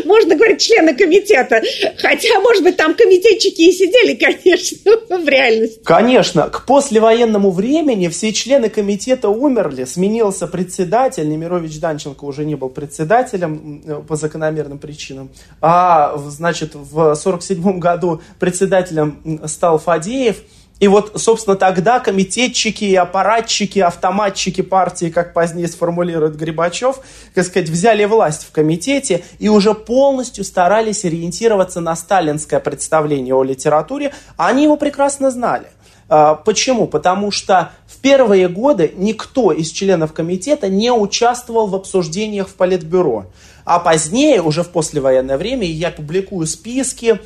Можно 0.06 0.36
говорить 0.36 0.62
члены 0.62 0.94
комитета, 0.94 1.62
хотя, 1.98 2.40
может 2.40 2.64
быть, 2.64 2.78
там 2.78 2.94
комитетчики 2.96 3.62
и 3.62 3.72
сидели, 3.72 4.16
конечно, 4.16 5.18
в 5.18 5.28
реальности. 5.28 5.80
Конечно, 5.84 6.50
к 6.50 6.66
послевоенному 6.66 7.52
времени 7.52 8.08
все 8.08 8.32
члены 8.34 8.70
комитета 8.70 9.30
умерли, 9.30 9.86
сменился 9.86 10.48
председатель, 10.48 11.28
Немирович 11.28 11.80
Данченко 11.80 12.24
уже 12.26 12.46
не 12.46 12.56
был 12.56 12.70
председателем 12.70 13.84
э, 13.86 14.02
по 14.08 14.16
закономерным 14.16 14.80
причинам, 14.80 15.30
а, 15.62 16.18
значит, 16.18 16.76
в 16.84 17.12
1947 17.12 17.80
году 17.80 18.22
председателем 18.40 19.42
стал 19.48 19.80
Фадеев, 19.80 20.38
И 20.84 20.88
вот, 20.90 21.14
собственно, 21.16 21.56
тогда 21.56 22.02
комитетчики 22.02 22.84
и 22.84 22.96
аппаратчики, 22.96 23.80
автоматчики 23.80 24.62
партии, 24.62 25.10
как 25.10 25.34
позднее 25.34 25.70
сформулирует 25.70 26.36
Грибачев, 26.36 27.00
так 27.34 27.46
сказать, 27.46 27.70
взяли 27.70 28.04
власть 28.06 28.44
в 28.44 28.52
комитете 28.52 29.24
и 29.40 29.48
уже 29.48 29.76
полностью 29.76 30.44
старались 30.44 31.06
ориентироваться 31.06 31.80
на 31.80 31.96
сталинское 31.96 32.60
представление 32.60 33.34
о 33.34 33.44
литературе. 33.44 34.14
Они 34.36 34.64
его 34.64 34.76
прекрасно 34.76 35.32
знали. 35.32 35.68
А, 36.10 36.36
почему? 36.36 36.88
Потому 36.88 37.32
что 37.32 37.72
в 37.88 38.02
первые 38.02 38.50
годы 38.50 38.92
никто 38.98 39.54
из 39.54 39.72
членов 39.72 40.12
комитета 40.12 40.68
не 40.68 40.92
участвовал 40.92 41.68
в 41.68 41.76
обсуждениях 41.76 42.50
в 42.50 42.56
Политбюро. 42.56 43.28
А 43.66 43.80
позднее, 43.80 44.42
уже 44.42 44.64
в 44.64 44.70
послевоенное 44.70 45.38
время, 45.38 45.66
я 45.66 45.92
публикую 45.92 46.48
списки, 46.48 47.20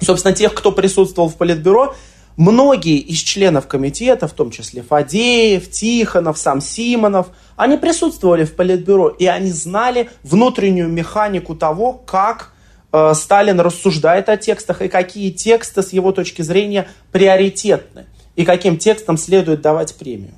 собственно, 0.00 0.34
тех, 0.34 0.54
кто 0.54 0.72
присутствовал 0.72 1.28
в 1.28 1.36
Политбюро, 1.36 1.94
Многие 2.36 2.98
из 2.98 3.18
членов 3.18 3.68
комитета, 3.68 4.26
в 4.26 4.32
том 4.32 4.50
числе 4.50 4.82
Фадеев, 4.82 5.70
Тихонов, 5.70 6.36
сам 6.36 6.60
Симонов, 6.60 7.28
они 7.56 7.76
присутствовали 7.76 8.44
в 8.44 8.56
Политбюро, 8.56 9.08
и 9.08 9.26
они 9.26 9.52
знали 9.52 10.10
внутреннюю 10.24 10.88
механику 10.88 11.54
того, 11.54 11.92
как 11.92 12.52
э, 12.92 13.12
Сталин 13.14 13.60
рассуждает 13.60 14.28
о 14.28 14.36
текстах, 14.36 14.82
и 14.82 14.88
какие 14.88 15.30
тексты, 15.30 15.82
с 15.82 15.92
его 15.92 16.10
точки 16.10 16.42
зрения, 16.42 16.88
приоритетны, 17.12 18.06
и 18.34 18.44
каким 18.44 18.78
текстам 18.78 19.16
следует 19.16 19.60
давать 19.60 19.94
премию. 19.94 20.34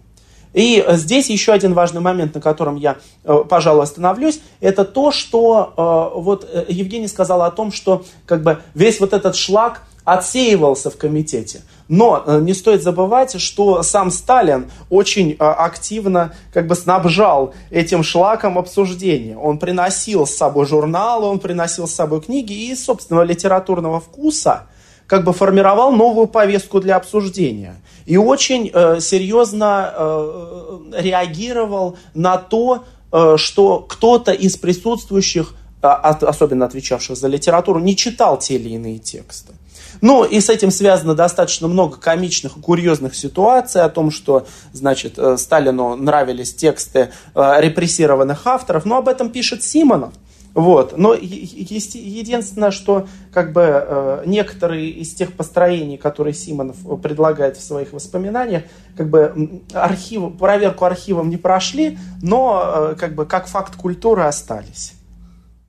И 0.57 0.83
здесь 0.93 1.29
еще 1.29 1.53
один 1.53 1.75
важный 1.75 2.01
момент, 2.01 2.35
на 2.35 2.41
котором 2.41 2.77
я, 2.77 2.97
э, 3.25 3.45
пожалуй, 3.47 3.83
остановлюсь, 3.83 4.41
это 4.61 4.87
то, 4.87 5.13
что 5.13 5.75
э, 5.77 6.19
вот 6.19 6.49
э, 6.51 6.65
Евгений 6.69 7.09
сказал 7.09 7.43
о 7.43 7.51
том, 7.51 7.71
что 7.71 8.07
как 8.25 8.43
бы 8.43 8.63
весь 8.73 8.99
вот 8.99 9.13
этот 9.13 9.37
шлак 9.37 9.83
отсеивался 10.05 10.89
в 10.89 10.97
комитете. 10.97 11.61
Но 11.89 12.23
э, 12.25 12.41
не 12.41 12.55
стоит 12.55 12.83
забывать, 12.83 13.39
что 13.39 13.83
сам 13.83 14.11
Сталин 14.11 14.71
очень 14.89 15.33
э, 15.33 15.35
активно 15.37 16.33
как 16.55 16.67
бы 16.69 16.75
снабжал 16.75 17.53
этим 17.71 18.03
шлаком 18.03 18.57
обсуждения. 18.57 19.37
Он 19.37 19.59
приносил 19.59 20.27
с 20.27 20.35
собой 20.35 20.65
журналы, 20.65 21.27
он 21.27 21.39
приносил 21.39 21.87
с 21.87 21.93
собой 21.93 22.23
книги 22.23 22.55
и 22.55 22.75
собственного 22.75 23.25
литературного 23.25 24.01
вкуса 24.01 24.69
как 25.07 25.25
бы 25.25 25.33
формировал 25.33 25.93
новую 25.93 26.27
повестку 26.27 26.81
для 26.81 26.97
обсуждения. 26.97 27.77
И 28.07 28.17
очень 28.17 28.71
э, 28.73 29.01
серьезно 29.01 29.93
э, 29.95 30.79
реагировал 30.99 31.99
на 32.15 32.39
то, 32.39 32.85
э, 33.13 33.35
что 33.37 33.81
кто-то 33.81 34.33
из 34.33 34.57
присутствующих, 34.57 35.55
э, 35.83 35.87
особенно 35.87 36.67
отвечавших 36.67 37.17
за 37.17 37.29
литературу, 37.29 37.81
не 37.81 37.97
читал 37.97 38.39
те 38.39 38.55
или 38.55 38.71
иные 38.71 38.99
тексты. 38.99 39.55
Ну, 40.01 40.25
и 40.25 40.41
с 40.41 40.51
этим 40.51 40.71
связано 40.71 41.15
достаточно 41.15 41.69
много 41.69 41.97
комичных 41.97 42.57
и 42.57 42.61
курьезных 42.61 43.15
ситуаций 43.15 43.83
о 43.83 43.89
том, 43.89 44.11
что, 44.11 44.47
значит, 44.73 45.19
э, 45.19 45.37
Сталину 45.37 45.97
нравились 45.97 46.55
тексты 46.55 47.11
э, 47.35 47.55
репрессированных 47.59 48.47
авторов, 48.47 48.85
но 48.85 48.99
об 48.99 49.09
этом 49.09 49.31
пишет 49.31 49.63
Симонов. 49.63 50.15
Вот. 50.57 50.99
Но 50.99 51.15
единственное, 51.15 52.73
что 52.73 53.07
как 53.33 53.53
бы 53.53 53.63
э, 53.63 54.23
некоторые 54.27 54.89
из 54.91 55.15
тех 55.15 55.33
построений, 55.35 55.97
которые 55.97 56.35
Симонов 56.35 56.77
предлагает 57.01 57.57
в 57.57 57.63
своих 57.63 57.93
воспоминаниях, 57.93 58.65
как 58.97 59.09
бы 59.09 59.63
архив, 59.73 60.37
проверку 60.37 60.85
архивом 60.85 61.31
не 61.31 61.37
прошли, 61.37 61.99
но 62.23 62.95
как 62.99 63.15
бы 63.15 63.27
как 63.27 63.47
факт 63.47 63.77
культуры 63.77 64.23
остались. 64.23 64.95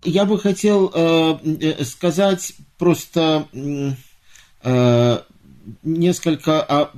Я 0.03 0.25
бы 0.25 0.39
хотел 0.39 0.91
э, 0.95 1.83
сказать 1.83 2.53
просто 2.79 3.45
Э, 4.63 5.19
несколько, 5.83 6.61
о, 6.61 6.89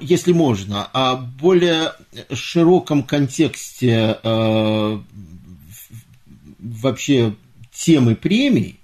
если 0.00 0.32
можно, 0.32 0.84
о 0.92 1.16
более 1.16 1.92
широком 2.32 3.02
контексте 3.02 4.18
э, 4.22 4.98
вообще 6.58 7.34
темы 7.72 8.14
премий, 8.14 8.80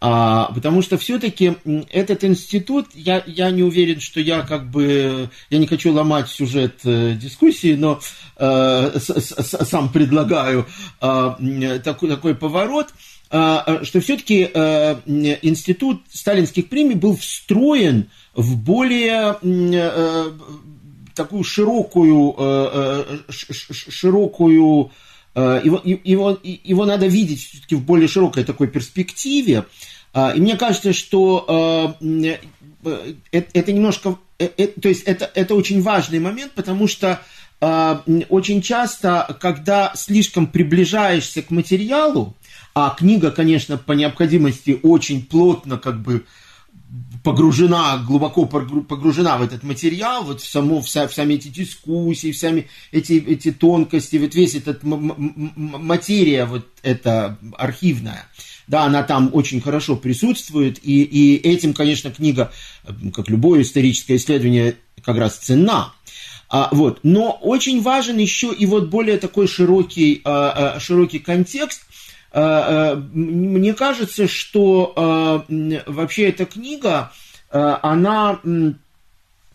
а, 0.00 0.50
потому 0.54 0.82
что 0.82 0.98
все-таки 0.98 1.56
этот 1.90 2.24
институт, 2.24 2.88
я, 2.94 3.22
я 3.26 3.50
не 3.50 3.62
уверен, 3.62 4.00
что 4.00 4.20
я 4.20 4.42
как 4.42 4.70
бы, 4.70 5.30
я 5.50 5.58
не 5.58 5.66
хочу 5.66 5.92
ломать 5.92 6.28
сюжет 6.28 6.80
э, 6.84 7.14
дискуссии, 7.14 7.74
но 7.74 8.00
э, 8.36 8.98
с, 8.98 9.08
с, 9.08 9.66
сам 9.66 9.90
предлагаю 9.90 10.66
э, 11.00 11.80
такой, 11.82 12.08
такой 12.08 12.34
поворот– 12.34 12.88
а, 13.36 13.82
что 13.82 14.00
все-таки 14.00 14.48
э, 14.52 14.96
институт 15.42 16.02
сталинских 16.08 16.68
премий 16.68 16.94
был 16.94 17.16
встроен 17.16 18.08
в 18.32 18.56
более 18.56 19.36
э, 19.42 20.30
такую 21.16 21.42
широкую, 21.42 22.34
э, 22.38 23.04
широкую 23.30 24.92
его, 25.34 25.80
его, 25.84 26.38
его 26.42 26.84
надо 26.86 27.06
видеть 27.06 27.44
все-таки 27.44 27.74
в 27.74 27.84
более 27.84 28.08
широкой 28.08 28.44
такой 28.44 28.68
перспективе. 28.68 29.64
А, 30.12 30.30
и 30.30 30.40
мне 30.40 30.56
кажется, 30.56 30.92
что 30.92 31.96
это 33.32 33.72
немножко, 33.72 34.18
то 34.38 34.88
есть 34.88 35.02
это, 35.02 35.30
это 35.34 35.54
очень 35.54 35.82
важный 35.82 36.20
момент, 36.20 36.52
потому 36.52 36.86
что 36.86 37.20
очень 37.60 38.62
часто, 38.62 39.36
когда 39.40 39.92
слишком 39.94 40.46
приближаешься 40.46 41.42
к 41.42 41.50
материалу, 41.50 42.36
а 42.74 42.90
книга, 42.90 43.30
конечно, 43.30 43.78
по 43.78 43.92
необходимости 43.92 44.78
очень 44.82 45.24
плотно 45.24 45.78
как 45.78 46.02
бы 46.02 46.24
погружена, 47.24 47.96
глубоко 47.96 48.44
погружена 48.44 49.38
в 49.38 49.42
этот 49.42 49.62
материал, 49.62 50.24
вот 50.24 50.42
в, 50.42 50.48
само, 50.48 50.82
в, 50.82 50.86
в 50.86 50.88
сами 50.88 51.34
эти 51.34 51.48
дискуссии, 51.48 52.30
в 52.30 52.36
сами 52.36 52.68
эти, 52.92 53.14
эти 53.14 53.50
тонкости, 53.50 54.16
вот 54.18 54.34
весь 54.34 54.54
этот 54.54 54.80
материя 54.82 56.44
вот 56.44 56.66
эта 56.82 57.38
архивная, 57.56 58.26
да, 58.68 58.84
она 58.84 59.02
там 59.02 59.30
очень 59.32 59.62
хорошо 59.62 59.96
присутствует, 59.96 60.78
и, 60.82 61.02
и 61.02 61.36
этим, 61.36 61.72
конечно, 61.72 62.10
книга, 62.10 62.52
как 63.14 63.30
любое 63.30 63.62
историческое 63.62 64.16
исследование, 64.16 64.76
как 65.02 65.16
раз 65.16 65.38
цена. 65.38 65.94
А, 66.50 66.68
вот. 66.72 67.00
Но 67.02 67.38
очень 67.40 67.80
важен 67.80 68.18
еще 68.18 68.52
и 68.52 68.66
вот 68.66 68.90
более 68.90 69.16
такой 69.16 69.48
широкий, 69.48 70.20
а, 70.24 70.74
а, 70.76 70.80
широкий 70.80 71.20
контекст– 71.20 71.80
Э, 71.90 71.90
э, 71.90 71.93
мне 72.34 73.74
кажется, 73.74 74.26
что 74.26 75.44
э, 75.48 75.82
вообще 75.86 76.30
эта 76.30 76.46
книга, 76.46 77.12
она, 77.50 78.40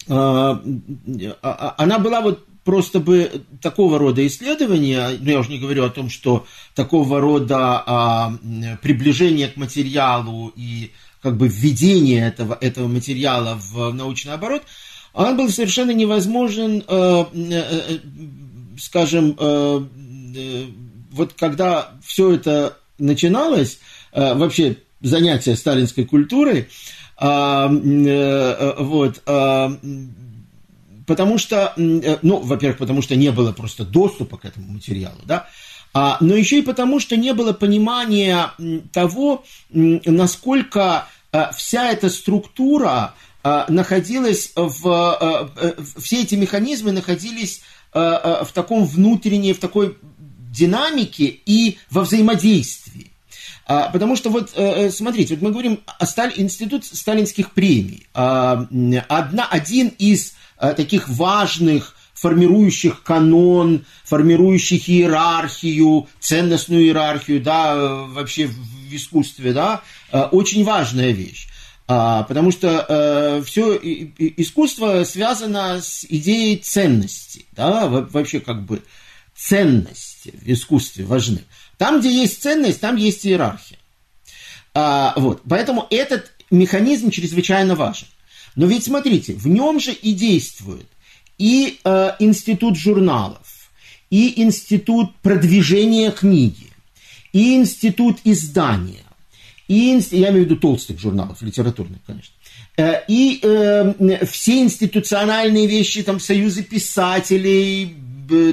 она 0.08 2.00
была 2.00 2.22
вот 2.22 2.46
просто 2.64 3.00
бы 3.02 3.44
такого 3.62 4.00
рода 4.00 4.26
исследования, 4.26 5.10
ну 5.20 5.30
я 5.30 5.40
уже 5.40 5.50
не 5.50 5.60
говорю 5.60 5.84
о 5.84 5.90
том, 5.90 6.10
что 6.10 6.46
такого 6.76 7.20
рода 7.20 7.84
а, 7.86 8.34
приближение 8.82 9.48
к 9.50 9.58
материалу 9.58 10.54
и 10.56 10.92
как 11.22 11.36
бы 11.36 11.50
введение 11.50 12.28
этого, 12.28 12.58
этого 12.62 12.88
материала 12.88 13.60
в 13.60 13.92
научный 13.92 14.34
оборот, 14.34 14.64
он 15.14 15.36
был 15.36 15.50
совершенно 15.50 15.92
невозможен, 15.92 16.84
скажем, 18.80 19.36
вот 21.20 21.34
когда 21.34 21.92
все 22.04 22.34
это 22.34 22.78
начиналось, 22.98 23.80
э, 24.14 24.34
вообще 24.34 24.78
занятие 25.02 25.56
сталинской 25.56 26.06
культурой, 26.06 26.70
а, 27.18 27.70
э, 27.70 28.74
вот, 28.78 29.22
а, 29.26 29.78
потому 31.06 31.38
что, 31.38 31.74
э, 31.76 32.18
ну, 32.22 32.40
во-первых, 32.40 32.78
потому 32.78 33.02
что 33.02 33.18
не 33.18 33.32
было 33.32 33.52
просто 33.52 33.84
доступа 33.84 34.38
к 34.38 34.46
этому 34.46 34.72
материалу, 34.72 35.20
да, 35.26 35.48
а, 35.94 36.18
но 36.22 36.36
еще 36.36 36.60
и 36.60 36.62
потому, 36.62 37.02
что 37.02 37.18
не 37.18 37.34
было 37.34 37.52
понимания 37.52 38.52
того, 38.94 39.44
насколько 39.72 41.08
вся 41.56 41.92
эта 41.92 42.10
структура 42.10 43.14
находилась 43.44 44.52
в, 44.56 45.52
все 45.98 46.22
эти 46.22 46.36
механизмы 46.36 46.92
находились 46.92 47.62
в 47.94 48.50
таком 48.54 48.86
внутреннем, 48.86 49.56
в 49.56 49.60
такой 49.60 49.98
динамике 50.52 51.26
и 51.46 51.78
во 51.90 52.02
взаимодействии. 52.02 53.10
А, 53.70 53.90
потому 53.90 54.16
что 54.16 54.32
вот, 54.32 54.52
э, 54.56 54.88
э, 54.88 54.90
смотрите, 54.90 55.36
вот 55.36 55.44
мы 55.44 55.52
говорим 55.52 55.82
о 55.86 56.06
Сталь... 56.08 56.34
Институт 56.38 56.86
сталинских 56.86 57.52
премий. 57.52 58.08
А, 58.16 58.66
одна, 59.08 59.48
один 59.48 59.90
из 60.00 60.34
э, 60.60 60.74
таких 60.74 61.08
важных 61.08 61.96
формирующих 62.16 63.04
канон, 63.04 63.86
формирующих 64.06 64.90
иерархию, 64.90 66.08
ценностную 66.20 66.84
иерархию, 66.84 67.42
да, 67.42 67.76
вообще 68.06 68.48
в 68.48 68.92
искусстве, 68.92 69.54
да, 69.54 69.82
очень 70.32 70.66
важная 70.66 71.12
вещь. 71.12 71.48
А, 71.88 72.24
потому 72.24 72.52
что 72.52 73.42
все 73.46 73.78
искусство 73.78 75.06
связано 75.06 75.80
с 75.82 76.06
идеей 76.10 76.58
ценности, 76.58 77.46
да, 77.54 77.88
вообще 77.88 78.42
как 78.42 78.66
бы 78.66 78.82
ценности 79.40 80.34
в 80.34 80.52
искусстве 80.52 81.06
важны. 81.06 81.44
Там, 81.78 82.00
где 82.00 82.12
есть 82.12 82.42
ценность, 82.42 82.82
там 82.82 82.98
есть 82.98 83.26
иерархия. 83.26 83.78
А, 84.74 85.14
вот. 85.16 85.42
Поэтому 85.48 85.88
этот 85.90 86.32
механизм 86.52 87.10
чрезвычайно 87.10 87.76
важен. 87.76 88.08
Но 88.56 88.66
ведь 88.66 88.84
смотрите, 88.84 89.34
в 89.34 89.48
нем 89.48 89.80
же 89.80 89.94
и 89.94 90.14
действует 90.14 90.88
и 91.38 91.80
э, 91.84 92.12
институт 92.20 92.78
журналов, 92.78 93.72
и 94.10 94.42
институт 94.42 95.16
продвижения 95.22 96.12
книги, 96.12 96.68
и 97.32 97.56
институт 97.56 98.18
издания, 98.26 99.06
и 99.70 99.94
инст... 99.94 100.12
я 100.12 100.32
имею 100.32 100.44
в 100.44 100.46
виду 100.50 100.58
толстых 100.58 101.00
журналов, 101.00 101.42
литературных, 101.42 102.00
конечно, 102.06 102.34
э, 102.76 103.04
и 103.08 103.40
э, 103.42 104.26
все 104.26 104.60
институциональные 104.60 105.68
вещи, 105.68 106.04
там, 106.04 106.20
союзы 106.20 106.64
писателей, 106.64 107.96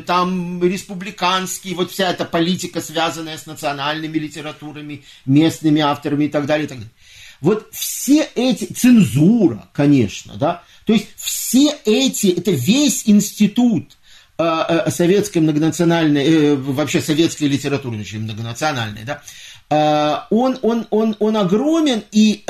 там 0.06 0.62
республиканские, 0.62 1.74
вот 1.74 1.90
вся 1.90 2.10
эта 2.10 2.24
политика, 2.24 2.80
связанная 2.80 3.38
с 3.38 3.46
национальными 3.46 4.18
литературами, 4.18 5.04
местными 5.24 5.80
авторами 5.80 6.24
и 6.24 6.28
так 6.28 6.46
далее, 6.46 6.66
и 6.66 6.68
так 6.68 6.78
далее. 6.78 6.92
Вот 7.40 7.68
все 7.72 8.28
эти, 8.34 8.64
цензура, 8.64 9.68
конечно, 9.72 10.34
да, 10.36 10.62
то 10.86 10.92
есть 10.92 11.08
все 11.16 11.76
эти, 11.84 12.28
это 12.28 12.50
весь 12.50 13.02
институт 13.06 13.98
э, 14.38 14.44
э, 14.44 14.90
советской 14.90 15.38
многонациональной, 15.38 16.24
э, 16.24 16.54
вообще 16.54 17.00
советской 17.00 17.44
литературы, 17.44 17.98
очень 17.98 18.20
многонациональной, 18.20 19.04
да, 19.04 20.26
он, 20.30 20.58
он, 20.62 20.86
он, 20.90 21.16
он 21.18 21.36
огромен, 21.36 22.04
и 22.12 22.44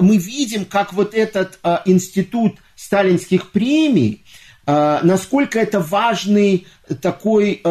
мы 0.00 0.16
видим, 0.16 0.64
как 0.64 0.92
вот 0.92 1.14
этот 1.14 1.60
институт 1.84 2.56
сталинских 2.74 3.52
премий, 3.52 4.24
насколько 4.68 5.58
это 5.58 5.80
важный 5.80 6.66
такой 7.00 7.62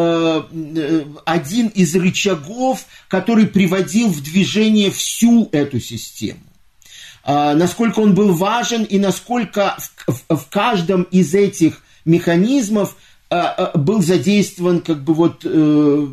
один 1.24 1.68
из 1.68 1.94
рычагов, 1.94 2.86
который 3.06 3.46
приводил 3.46 4.08
в 4.08 4.20
движение 4.20 4.90
всю 4.90 5.48
эту 5.52 5.78
систему. 5.78 6.40
А, 7.30 7.54
насколько 7.54 8.00
он 8.00 8.14
был 8.14 8.32
важен 8.32 8.84
и 8.84 8.98
насколько 8.98 9.76
в, 10.06 10.12
в, 10.30 10.36
в 10.36 10.48
каждом 10.48 11.02
из 11.02 11.34
этих 11.34 11.82
механизмов 12.06 12.96
а, 13.28 13.48
а, 13.48 13.78
был 13.78 14.00
задействован 14.00 14.80
как 14.80 15.04
бы 15.04 15.12
вот 15.12 15.42
э, 15.44 16.06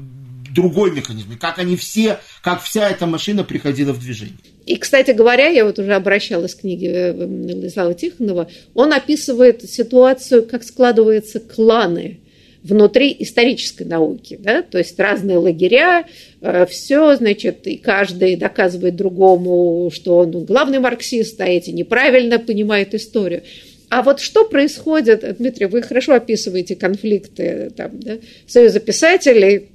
другой 0.52 0.92
механизм, 0.92 1.38
как 1.38 1.58
они 1.60 1.78
все, 1.78 2.20
как 2.42 2.62
вся 2.62 2.90
эта 2.90 3.08
машина 3.08 3.46
приходила 3.46 3.94
в 3.94 4.00
движение. 4.00 4.36
И, 4.66 4.78
кстати 4.78 5.12
говоря, 5.12 5.48
я 5.48 5.64
вот 5.64 5.78
уже 5.78 5.94
обращалась 5.94 6.56
к 6.56 6.62
книге 6.62 6.90
э, 6.90 7.14
Владислава 7.14 7.94
Тихонова, 7.94 8.50
он 8.74 8.94
описывает 8.94 9.70
ситуацию, 9.70 10.44
как 10.44 10.64
складываются 10.64 11.40
кланы 11.40 12.20
внутри 12.64 13.16
исторической 13.20 13.84
науки, 13.84 14.40
да, 14.42 14.64
то 14.64 14.80
есть 14.80 15.00
разные 15.00 15.38
лагеря, 15.38 16.06
э, 16.42 16.66
все, 16.66 17.16
значит, 17.16 17.68
и 17.68 17.78
каждый 17.78 18.36
доказывает 18.38 18.96
другому, 18.96 19.92
что 19.94 20.18
он 20.18 20.46
главный 20.46 20.80
марксист, 20.80 21.40
а 21.42 21.46
эти 21.46 21.70
неправильно 21.70 22.40
понимают 22.40 22.96
историю. 22.96 23.44
А 23.90 24.02
вот 24.02 24.20
что 24.20 24.46
происходит, 24.46 25.38
Дмитрий, 25.38 25.68
вы 25.68 25.84
хорошо 25.84 26.16
описываете 26.16 26.76
конфликты 26.76 27.72
там, 27.78 28.00
да, 28.00 28.14
Союза 28.48 28.80
писателей, 28.80 29.70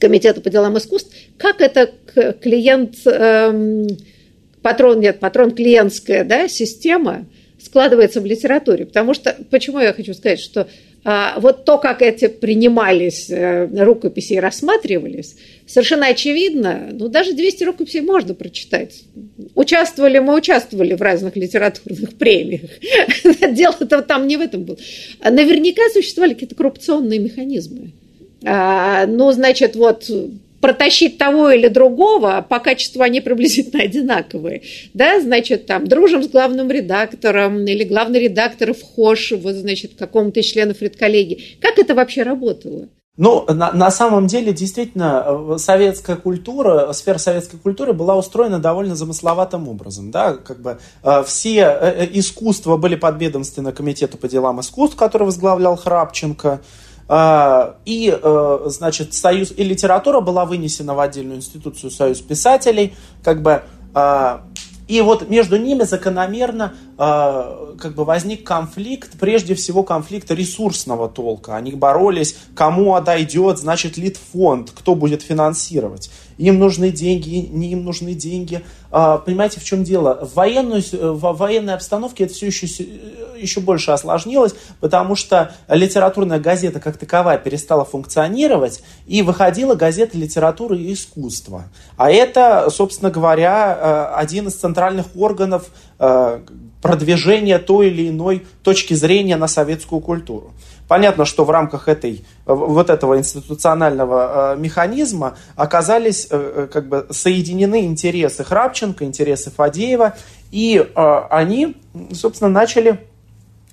Комитета 0.00 0.40
по 0.40 0.48
делам 0.48 0.78
искусств, 0.78 1.14
как 1.36 1.60
это 1.60 1.92
клиент, 2.40 2.96
эм, 3.06 3.86
патрон, 4.64 4.98
нет, 4.98 5.20
патрон 5.20 5.50
клиентская 5.50 6.24
да, 6.24 6.48
система 6.48 7.26
складывается 7.62 8.22
в 8.22 8.26
литературе. 8.26 8.86
Потому 8.86 9.12
что, 9.12 9.36
почему 9.50 9.78
я 9.78 9.92
хочу 9.92 10.14
сказать, 10.14 10.40
что 10.40 10.66
а, 11.04 11.38
вот 11.38 11.66
то, 11.66 11.76
как 11.76 12.00
эти 12.00 12.28
принимались 12.28 13.28
э, 13.28 13.68
рукописи 13.84 14.32
и 14.32 14.40
рассматривались, 14.40 15.36
совершенно 15.66 16.06
очевидно, 16.06 16.88
ну, 16.92 17.08
даже 17.08 17.34
200 17.34 17.64
рукописей 17.64 18.00
можно 18.00 18.32
прочитать. 18.32 19.02
Участвовали, 19.54 20.18
мы 20.18 20.34
участвовали 20.34 20.94
в 20.94 21.02
разных 21.02 21.36
литературных 21.36 22.14
премиях. 22.18 22.70
Дело-то 23.52 24.00
там 24.00 24.26
не 24.26 24.38
в 24.38 24.40
этом 24.40 24.64
было. 24.64 24.78
Наверняка 25.22 25.82
существовали 25.92 26.32
какие-то 26.32 26.54
коррупционные 26.54 27.18
механизмы. 27.18 27.92
А, 28.46 29.06
ну, 29.06 29.30
значит, 29.32 29.76
вот 29.76 30.10
протащить 30.64 31.18
того 31.18 31.50
или 31.50 31.68
другого, 31.68 32.40
по 32.48 32.58
качеству 32.58 33.02
они 33.02 33.20
приблизительно 33.20 33.82
одинаковые. 33.82 34.62
Да, 34.94 35.20
значит, 35.20 35.66
там, 35.66 35.86
дружим 35.86 36.22
с 36.22 36.28
главным 36.28 36.70
редактором, 36.70 37.66
или 37.66 37.84
главный 37.84 38.20
редактор 38.20 38.72
вхож, 38.72 39.32
вот, 39.32 39.56
значит, 39.56 39.92
какому-то 39.98 40.40
из 40.40 40.46
членов 40.46 40.80
редколлегии. 40.80 41.58
Как 41.60 41.78
это 41.78 41.94
вообще 41.94 42.22
работало? 42.22 42.88
Ну, 43.18 43.44
на, 43.46 43.72
на 43.72 43.90
самом 43.90 44.26
деле, 44.26 44.54
действительно, 44.54 45.24
э, 45.26 45.58
советская 45.58 46.16
культура, 46.16 46.90
сфера 46.94 47.18
советской 47.18 47.58
культуры 47.58 47.92
была 47.92 48.16
устроена 48.16 48.58
довольно 48.58 48.96
замысловатым 48.96 49.68
образом. 49.68 50.10
Да? 50.10 50.32
Как 50.32 50.62
бы, 50.62 50.78
э, 51.02 51.24
все 51.24 51.60
э, 51.60 52.08
искусства 52.10 52.78
были 52.78 52.94
подведомственны 52.94 53.72
Комитету 53.72 54.16
по 54.16 54.28
делам 54.28 54.60
искусств, 54.60 54.96
который 54.96 55.24
возглавлял 55.24 55.76
Храпченко. 55.76 56.62
А, 57.06 57.76
и, 57.84 58.16
э, 58.20 58.58
значит, 58.66 59.12
союз 59.12 59.52
и 59.56 59.62
литература 59.62 60.20
была 60.20 60.44
вынесена 60.44 60.94
в 60.94 61.00
отдельную 61.00 61.36
институцию 61.36 61.90
Союз 61.90 62.20
писателей, 62.20 62.94
как 63.22 63.42
бы, 63.42 63.62
а, 63.92 64.44
и 64.86 65.00
вот 65.00 65.30
между 65.30 65.56
ними 65.56 65.84
закономерно 65.84 66.74
э, 66.98 67.74
как 67.78 67.94
бы 67.94 68.04
возник 68.04 68.44
конфликт, 68.44 69.12
прежде 69.18 69.54
всего 69.54 69.82
конфликт 69.82 70.30
ресурсного 70.30 71.08
толка. 71.08 71.56
Они 71.56 71.72
боролись, 71.72 72.36
кому 72.54 72.94
отойдет, 72.94 73.58
значит, 73.58 73.96
Литфонд, 73.96 74.70
кто 74.72 74.94
будет 74.94 75.22
финансировать. 75.22 76.10
Им 76.36 76.58
нужны 76.58 76.90
деньги, 76.90 77.48
не 77.50 77.72
им 77.72 77.84
нужны 77.84 78.12
деньги. 78.12 78.62
Э, 78.90 79.18
понимаете, 79.24 79.58
в 79.58 79.64
чем 79.64 79.84
дело? 79.84 80.26
В, 80.26 80.34
военную, 80.34 80.82
в 80.92 81.32
военной 81.36 81.74
обстановке 81.74 82.24
это 82.24 82.34
все 82.34 82.46
еще 82.46 82.66
еще 83.44 83.60
больше 83.60 83.92
осложнилось, 83.92 84.54
потому 84.80 85.14
что 85.16 85.54
литературная 85.68 86.40
газета 86.40 86.80
как 86.80 86.96
таковая 86.96 87.38
перестала 87.38 87.84
функционировать, 87.84 88.82
и 89.06 89.22
выходила 89.22 89.74
газета 89.74 90.18
литературы 90.18 90.78
и 90.78 90.92
искусства. 90.92 91.64
А 91.96 92.10
это, 92.10 92.68
собственно 92.70 93.10
говоря, 93.10 93.78
э, 94.14 94.14
один 94.16 94.48
из 94.48 94.54
центральных 94.54 95.06
органов 95.16 95.68
э, 95.98 96.40
продвижения 96.82 97.58
той 97.58 97.88
или 97.88 98.08
иной 98.08 98.46
точки 98.62 98.94
зрения 98.94 99.36
на 99.36 99.46
советскую 99.46 100.00
культуру. 100.00 100.52
Понятно, 100.86 101.24
что 101.24 101.44
в 101.44 101.50
рамках 101.50 101.88
этой, 101.88 102.26
вот 102.44 102.90
этого 102.90 103.16
институционального 103.18 104.54
э, 104.54 104.60
механизма 104.60 105.36
оказались 105.56 106.26
как 106.26 106.88
бы 106.88 107.06
соединены 107.10 107.86
интересы 107.86 108.44
Храпченко, 108.44 109.04
интересы 109.04 109.50
Фадеева, 109.50 110.14
и 110.50 110.86
они, 110.94 111.76
собственно, 112.12 112.50
начали 112.50 113.00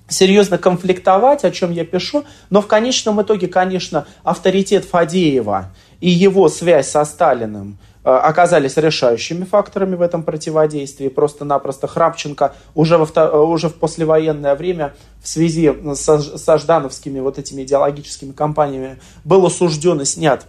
серьезно 0.08 0.58
конфликтовать, 0.58 1.44
о 1.44 1.50
чем 1.50 1.70
я 1.70 1.84
пишу, 1.84 2.24
но 2.50 2.60
в 2.60 2.66
конечном 2.66 3.20
итоге, 3.22 3.48
конечно, 3.48 4.06
авторитет 4.22 4.84
Фадеева 4.84 5.72
и 6.00 6.10
его 6.10 6.48
связь 6.48 6.88
со 6.88 7.04
Сталиным 7.04 7.78
э, 8.04 8.10
оказались 8.10 8.76
решающими 8.76 9.44
факторами 9.44 9.94
в 9.94 10.02
этом 10.02 10.22
противодействии. 10.22 11.08
Просто-напросто 11.08 11.86
Храпченко 11.86 12.54
уже, 12.74 12.98
во, 12.98 13.06
э, 13.14 13.36
уже 13.38 13.68
в 13.68 13.74
послевоенное 13.74 14.54
время 14.54 14.94
в 15.22 15.28
связи 15.28 15.72
со, 15.94 16.20
со 16.20 16.58
ждановскими 16.58 17.20
вот 17.20 17.38
этими 17.38 17.62
идеологическими 17.62 18.32
кампаниями 18.32 18.98
был 19.24 19.46
осужден 19.46 20.00
и 20.00 20.04
снят 20.04 20.44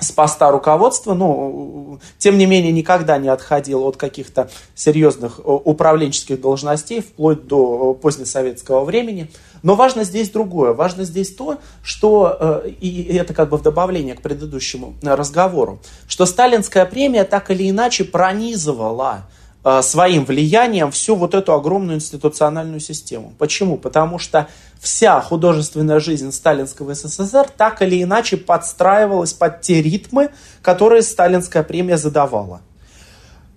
с 0.00 0.10
поста 0.10 0.50
руководства, 0.50 1.14
но, 1.14 1.98
тем 2.18 2.38
не 2.38 2.46
менее, 2.46 2.72
никогда 2.72 3.18
не 3.18 3.28
отходил 3.28 3.84
от 3.84 3.96
каких-то 3.96 4.50
серьезных 4.74 5.38
э, 5.38 5.42
управленческих 5.44 6.40
должностей, 6.40 7.00
вплоть 7.00 7.46
до 7.46 7.96
э, 7.98 8.02
позднесоветского 8.02 8.84
времени. 8.84 9.30
Но 9.62 9.74
важно 9.74 10.04
здесь 10.04 10.30
другое. 10.30 10.72
Важно 10.72 11.04
здесь 11.04 11.34
то, 11.34 11.58
что, 11.82 12.36
э, 12.40 12.70
и 12.80 13.14
это 13.14 13.34
как 13.34 13.50
бы 13.50 13.58
в 13.58 13.62
добавление 13.62 14.14
к 14.14 14.22
предыдущему 14.22 14.94
разговору, 15.02 15.80
что 16.08 16.26
сталинская 16.26 16.86
премия 16.86 17.24
так 17.24 17.50
или 17.50 17.68
иначе 17.68 18.04
пронизывала 18.04 19.26
Э, 19.30 19.39
своим 19.82 20.24
влиянием 20.24 20.90
всю 20.90 21.16
вот 21.16 21.34
эту 21.34 21.52
огромную 21.52 21.96
институциональную 21.96 22.80
систему. 22.80 23.34
Почему? 23.38 23.76
Потому 23.76 24.18
что 24.18 24.48
вся 24.80 25.20
художественная 25.20 26.00
жизнь 26.00 26.32
сталинского 26.32 26.94
СССР 26.94 27.48
так 27.56 27.82
или 27.82 28.02
иначе 28.02 28.38
подстраивалась 28.38 29.34
под 29.34 29.60
те 29.60 29.82
ритмы, 29.82 30.30
которые 30.62 31.02
сталинская 31.02 31.62
премия 31.62 31.98
задавала. 31.98 32.62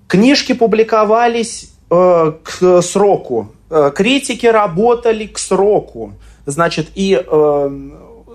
Книжки 0.07 0.53
публиковались 0.53 1.71
э, 1.89 2.33
к 2.43 2.81
сроку, 2.81 3.53
э, 3.69 3.91
критики 3.95 4.45
работали 4.45 5.25
к 5.25 5.39
сроку, 5.39 6.13
значит, 6.45 6.89
и 6.93 7.19
э, 7.25 7.89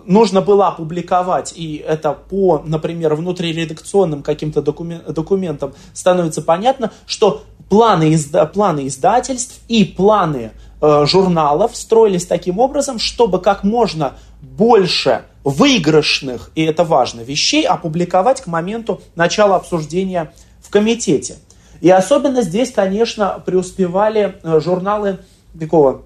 нужно 0.06 0.40
было 0.40 0.68
опубликовать, 0.68 1.52
и 1.54 1.76
это 1.86 2.14
по, 2.14 2.62
например, 2.64 3.14
внутриредакционным 3.14 4.22
каким-то 4.22 4.62
документам 4.62 5.74
становится 5.92 6.40
понятно, 6.40 6.90
что 7.06 7.42
планы, 7.68 8.14
изда, 8.14 8.46
планы 8.46 8.86
издательств 8.86 9.60
и 9.68 9.84
планы 9.84 10.52
э, 10.80 11.04
журналов 11.06 11.76
строились 11.76 12.26
таким 12.26 12.58
образом, 12.58 12.98
чтобы 12.98 13.40
как 13.40 13.64
можно 13.64 14.14
больше 14.40 15.24
выигрышных, 15.44 16.50
и 16.54 16.62
это 16.62 16.84
важно, 16.84 17.20
вещей 17.20 17.66
опубликовать 17.66 18.42
к 18.42 18.46
моменту 18.46 19.00
начала 19.14 19.56
обсуждения 19.56 20.32
в 20.60 20.70
комитете. 20.70 21.36
И 21.80 21.90
особенно 21.90 22.42
здесь, 22.42 22.72
конечно, 22.72 23.42
преуспевали 23.44 24.36
э, 24.42 24.60
журналы 24.60 25.18
такого, 25.58 26.02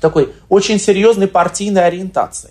такой 0.00 0.32
очень 0.48 0.78
серьезной 0.78 1.28
партийной 1.28 1.86
ориентации 1.86 2.50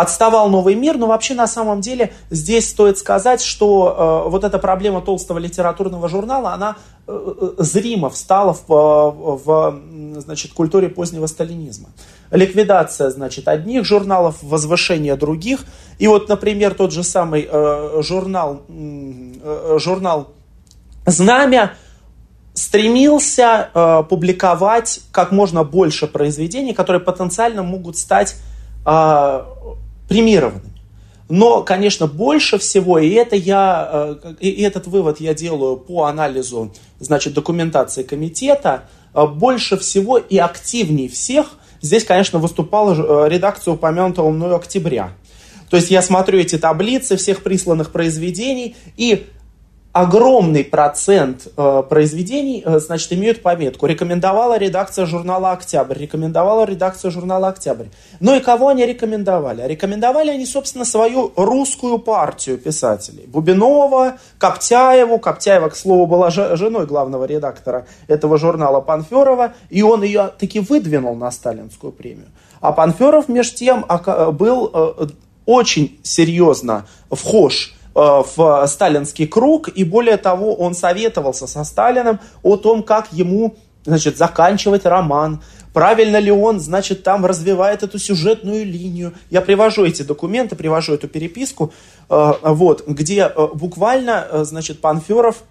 отставал 0.00 0.48
новый 0.48 0.74
мир, 0.74 0.96
но 0.96 1.06
вообще 1.06 1.34
на 1.34 1.46
самом 1.46 1.80
деле 1.80 2.12
здесь 2.30 2.68
стоит 2.68 2.98
сказать, 2.98 3.40
что 3.42 4.24
э, 4.26 4.30
вот 4.30 4.44
эта 4.44 4.58
проблема 4.58 5.00
толстого 5.00 5.38
литературного 5.38 6.08
журнала, 6.08 6.52
она 6.52 6.76
э, 7.06 7.34
э 7.58 7.62
зримо 7.62 8.08
встала 8.08 8.54
в, 8.54 8.70
э, 8.70 9.38
в 9.44 10.20
значит, 10.20 10.52
культуре 10.52 10.88
позднего 10.88 11.26
сталинизма. 11.26 11.88
Ликвидация, 12.30 13.10
значит, 13.10 13.48
одних 13.48 13.84
журналов, 13.84 14.36
возвышение 14.42 15.16
других. 15.16 15.64
И 15.98 16.06
вот, 16.06 16.28
например, 16.28 16.74
тот 16.74 16.92
же 16.92 17.02
самый 17.02 17.48
э, 17.50 18.02
журнал, 18.02 18.62
э, 18.68 19.78
журнал 19.78 20.28
«Знамя», 21.06 21.72
стремился 22.54 23.70
э, 23.72 24.02
публиковать 24.08 25.00
как 25.12 25.30
можно 25.30 25.62
больше 25.62 26.08
произведений, 26.08 26.72
которые 26.72 27.00
потенциально 27.00 27.62
могут 27.62 27.96
стать 27.96 28.34
э, 28.84 29.42
премированными. 30.08 30.72
Но, 31.28 31.62
конечно, 31.62 32.06
больше 32.06 32.58
всего, 32.58 32.98
и 32.98 33.10
это 33.10 33.36
я, 33.36 34.16
э, 34.22 34.34
и 34.40 34.62
этот 34.62 34.86
вывод 34.86 35.20
я 35.20 35.34
делаю 35.34 35.76
по 35.76 36.04
анализу, 36.04 36.72
значит, 37.00 37.34
документации 37.34 38.02
комитета, 38.02 38.84
э, 39.14 39.26
больше 39.26 39.76
всего 39.76 40.16
и 40.16 40.38
активнее 40.38 41.08
всех 41.08 41.58
здесь, 41.82 42.04
конечно, 42.04 42.38
выступала 42.38 42.94
э, 42.94 43.28
редакция 43.28 43.74
упомянутого 43.74 44.30
мною 44.30 44.56
октября. 44.56 45.12
То 45.70 45.76
есть 45.76 45.90
я 45.90 46.00
смотрю 46.00 46.38
эти 46.38 46.56
таблицы 46.56 47.16
всех 47.16 47.42
присланных 47.42 47.92
произведений, 47.92 48.74
и 48.96 49.26
огромный 50.00 50.64
процент 50.64 51.48
э, 51.56 51.82
произведений, 51.88 52.62
э, 52.64 52.78
значит, 52.78 53.12
имеют 53.12 53.42
пометку. 53.42 53.86
Рекомендовала 53.86 54.56
редакция 54.56 55.06
журнала 55.06 55.50
«Октябрь», 55.50 55.98
рекомендовала 55.98 56.64
редакция 56.64 57.10
журнала 57.10 57.48
«Октябрь». 57.48 57.86
Ну 58.20 58.36
и 58.36 58.40
кого 58.40 58.68
они 58.68 58.86
рекомендовали? 58.86 59.66
Рекомендовали 59.66 60.30
они, 60.30 60.46
собственно, 60.46 60.84
свою 60.84 61.32
русскую 61.34 61.98
партию 61.98 62.58
писателей. 62.58 63.24
Бубинова, 63.26 64.18
Коптяеву. 64.38 65.18
Коптяева, 65.18 65.68
к 65.68 65.74
слову, 65.74 66.06
была 66.06 66.30
женой 66.30 66.86
главного 66.86 67.24
редактора 67.24 67.86
этого 68.06 68.38
журнала 68.38 68.80
Панферова, 68.80 69.54
и 69.68 69.82
он 69.82 70.04
ее 70.04 70.30
таки 70.38 70.60
выдвинул 70.60 71.16
на 71.16 71.32
сталинскую 71.32 71.90
премию. 71.92 72.28
А 72.60 72.70
Панферов, 72.70 73.28
между 73.28 73.56
тем, 73.56 73.84
был 74.32 74.70
э, 74.72 75.06
очень 75.44 75.98
серьезно 76.04 76.86
вхож 77.10 77.74
в 77.98 78.66
сталинский 78.68 79.26
круг, 79.26 79.68
и 79.68 79.82
более 79.82 80.18
того, 80.18 80.54
он 80.54 80.74
советовался 80.74 81.48
со 81.48 81.64
Сталиным 81.64 82.20
о 82.44 82.56
том, 82.56 82.84
как 82.84 83.12
ему 83.12 83.56
значит, 83.84 84.16
заканчивать 84.16 84.84
роман, 84.84 85.42
правильно 85.72 86.18
ли 86.18 86.30
он, 86.30 86.60
значит, 86.60 87.02
там 87.02 87.26
развивает 87.26 87.82
эту 87.82 87.98
сюжетную 87.98 88.64
линию. 88.64 89.14
Я 89.30 89.40
привожу 89.40 89.84
эти 89.84 90.02
документы, 90.02 90.56
привожу 90.56 90.94
эту 90.94 91.08
переписку, 91.08 91.72
э, 92.08 92.32
вот, 92.42 92.86
где 92.86 93.32
э, 93.34 93.48
буквально, 93.54 94.44
значит, 94.44 94.80
Панферов, 94.80 95.42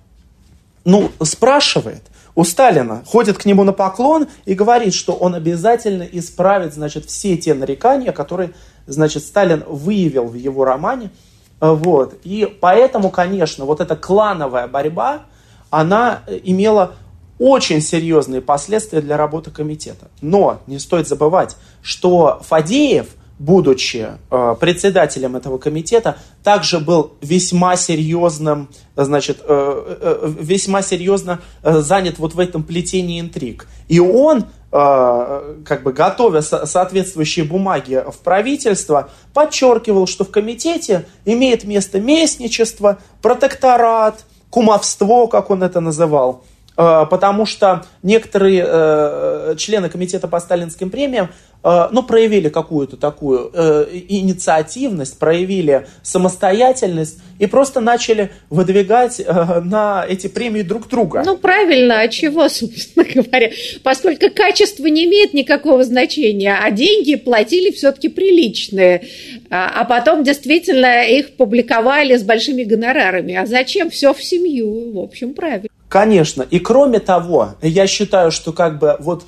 ну, 0.86 1.12
спрашивает 1.22 2.04
у 2.36 2.44
Сталина, 2.44 3.04
ходит 3.06 3.38
к 3.38 3.46
нему 3.46 3.64
на 3.64 3.74
поклон 3.74 4.28
и 4.46 4.54
говорит, 4.54 4.94
что 4.94 5.14
он 5.14 5.36
обязательно 5.36 6.04
исправит, 6.04 6.74
значит, 6.74 7.06
все 7.06 7.36
те 7.36 7.54
нарекания, 7.54 8.12
которые, 8.12 8.52
значит, 8.86 9.24
Сталин 9.24 9.64
выявил 9.68 10.26
в 10.26 10.36
его 10.36 10.64
романе, 10.64 11.10
Э, 11.10 11.27
вот. 11.60 12.16
И 12.24 12.46
поэтому, 12.46 13.10
конечно, 13.10 13.66
вот 13.66 13.80
эта 13.80 13.96
клановая 13.96 14.68
борьба, 14.68 15.24
она 15.70 16.24
имела 16.44 16.94
очень 17.40 17.82
серьезные 17.82 18.42
последствия 18.42 19.02
для 19.02 19.18
работы 19.18 19.52
комитета. 19.52 20.08
Но 20.22 20.60
не 20.68 20.80
стоит 20.80 21.08
забывать, 21.08 21.56
что 21.82 22.42
Фадеев, 22.44 23.08
будучи 23.38 24.08
э, 24.32 24.56
председателем 24.60 25.36
этого 25.36 25.60
комитета, 25.60 26.18
также 26.44 26.80
был 26.80 27.14
весьма 27.22 27.76
серьезным, 27.76 28.70
значит, 28.96 29.40
э, 29.42 29.98
э, 30.02 30.34
весьма 30.40 30.82
серьезно 30.82 31.40
э, 31.62 31.82
занят 31.82 32.18
вот 32.18 32.34
в 32.34 32.40
этом 32.40 32.64
плетении 32.64 33.20
интриг. 33.20 33.68
И 33.88 34.00
он 34.00 34.46
Э, 34.46 34.57
как 34.70 35.84
бы 35.84 35.94
готовя 35.94 36.42
соответствующие 36.42 37.46
бумаги 37.46 38.04
в 38.06 38.18
правительство, 38.18 39.10
подчеркивал, 39.34 40.08
что 40.08 40.26
в 40.26 40.30
комитете 40.32 41.06
имеет 41.24 41.64
место 41.64 42.02
местничество, 42.02 42.98
протекторат, 43.22 44.26
кумовство, 44.50 45.28
как 45.28 45.50
он 45.50 45.64
это 45.64 45.80
называл, 45.80 46.44
э, 46.44 46.57
потому 46.78 47.46
что 47.48 47.86
некоторые 48.04 48.64
э, 48.66 49.56
члены 49.58 49.90
комитета 49.90 50.28
по 50.28 50.40
сталинским 50.40 50.92
премиям 50.92 51.30
Э, 51.68 51.88
ну, 51.92 52.04
проявили 52.04 52.50
какую-то 52.50 52.98
такую 52.98 53.52
э, 53.54 53.88
инициативность, 54.08 55.20
проявили 55.20 55.88
самостоятельность 56.02 57.20
и 57.40 57.46
просто 57.46 57.82
начали 57.82 58.32
выдвигать 58.50 59.20
э, 59.20 59.60
на 59.62 60.06
эти 60.08 60.28
премии 60.28 60.62
друг 60.62 60.88
друга. 60.88 61.24
Ну, 61.26 61.38
правильно, 61.38 62.02
а 62.02 62.08
чего, 62.08 62.48
собственно 62.50 63.06
говоря? 63.06 63.52
Поскольку 63.84 64.30
качество 64.34 64.86
не 64.86 65.06
имеет 65.06 65.34
никакого 65.34 65.84
значения, 65.84 66.56
а 66.58 66.72
деньги 66.72 67.16
платили 67.16 67.72
все-таки 67.72 68.08
приличные, 68.08 69.08
а, 69.50 69.82
а 69.82 69.86
потом 69.86 70.24
действительно 70.24 71.04
их 71.04 71.36
публиковали 71.36 72.16
с 72.16 72.24
большими 72.24 72.64
гонорарами. 72.64 73.36
А 73.36 73.46
зачем? 73.46 73.90
Все 73.90 74.14
в 74.14 74.24
семью, 74.24 74.94
в 74.94 75.00
общем, 75.00 75.34
правильно. 75.34 75.70
Конечно. 75.90 76.42
И 76.42 76.60
кроме 76.60 77.00
того, 77.00 77.56
я 77.62 77.88
считаю, 77.88 78.32
что 78.32 78.54
как 78.54 78.80
бы 78.80 78.98
вот 79.00 79.26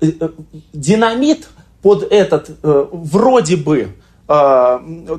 э, 0.00 0.12
э, 0.20 0.28
динамит– 0.72 1.48
под 1.82 2.04
этот 2.10 2.50
э, 2.62 2.86
вроде 2.92 3.56
бы 3.56 3.96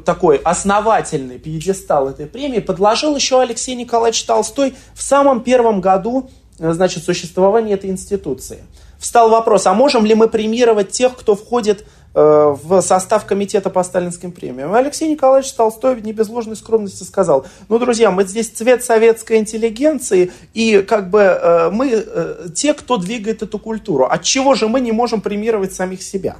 такой 0.05 0.37
основательный 0.37 1.37
пьедестал 1.37 2.07
этой 2.07 2.25
премии 2.25 2.59
подложил 2.59 3.15
еще 3.15 3.41
Алексей 3.41 3.75
Николаевич 3.75 4.23
Толстой 4.23 4.73
в 4.95 5.03
самом 5.03 5.41
первом 5.41 5.81
году 5.81 6.31
значит, 6.57 7.03
существования 7.03 7.73
этой 7.73 7.91
институции. 7.91 8.63
Встал 8.97 9.29
вопрос, 9.29 9.67
а 9.67 9.75
можем 9.75 10.05
ли 10.05 10.15
мы 10.15 10.29
премировать 10.29 10.91
тех, 10.91 11.15
кто 11.15 11.35
входит 11.35 11.85
в 12.13 12.81
состав 12.81 13.25
комитета 13.25 13.71
по 13.71 13.83
сталинским 13.83 14.31
премиям. 14.31 14.73
Алексей 14.73 15.09
Николаевич 15.09 15.51
Толстой 15.53 15.99
не 16.01 16.13
без 16.13 16.29
ложной 16.29 16.55
скромности 16.55 17.03
сказал, 17.03 17.47
ну, 17.69 17.79
друзья, 17.79 18.11
мы 18.11 18.23
здесь 18.23 18.49
цвет 18.49 18.83
советской 18.83 19.39
интеллигенции, 19.39 20.31
и 20.53 20.85
как 20.87 21.09
бы 21.09 21.21
э, 21.21 21.69
мы 21.71 21.89
э, 21.91 22.47
те, 22.53 22.75
кто 22.75 22.97
двигает 22.97 23.41
эту 23.41 23.57
культуру. 23.57 24.05
От 24.05 24.21
чего 24.23 24.53
же 24.53 24.67
мы 24.67 24.79
не 24.79 24.91
можем 24.91 25.21
премировать 25.21 25.73
самих 25.73 26.03
себя? 26.03 26.35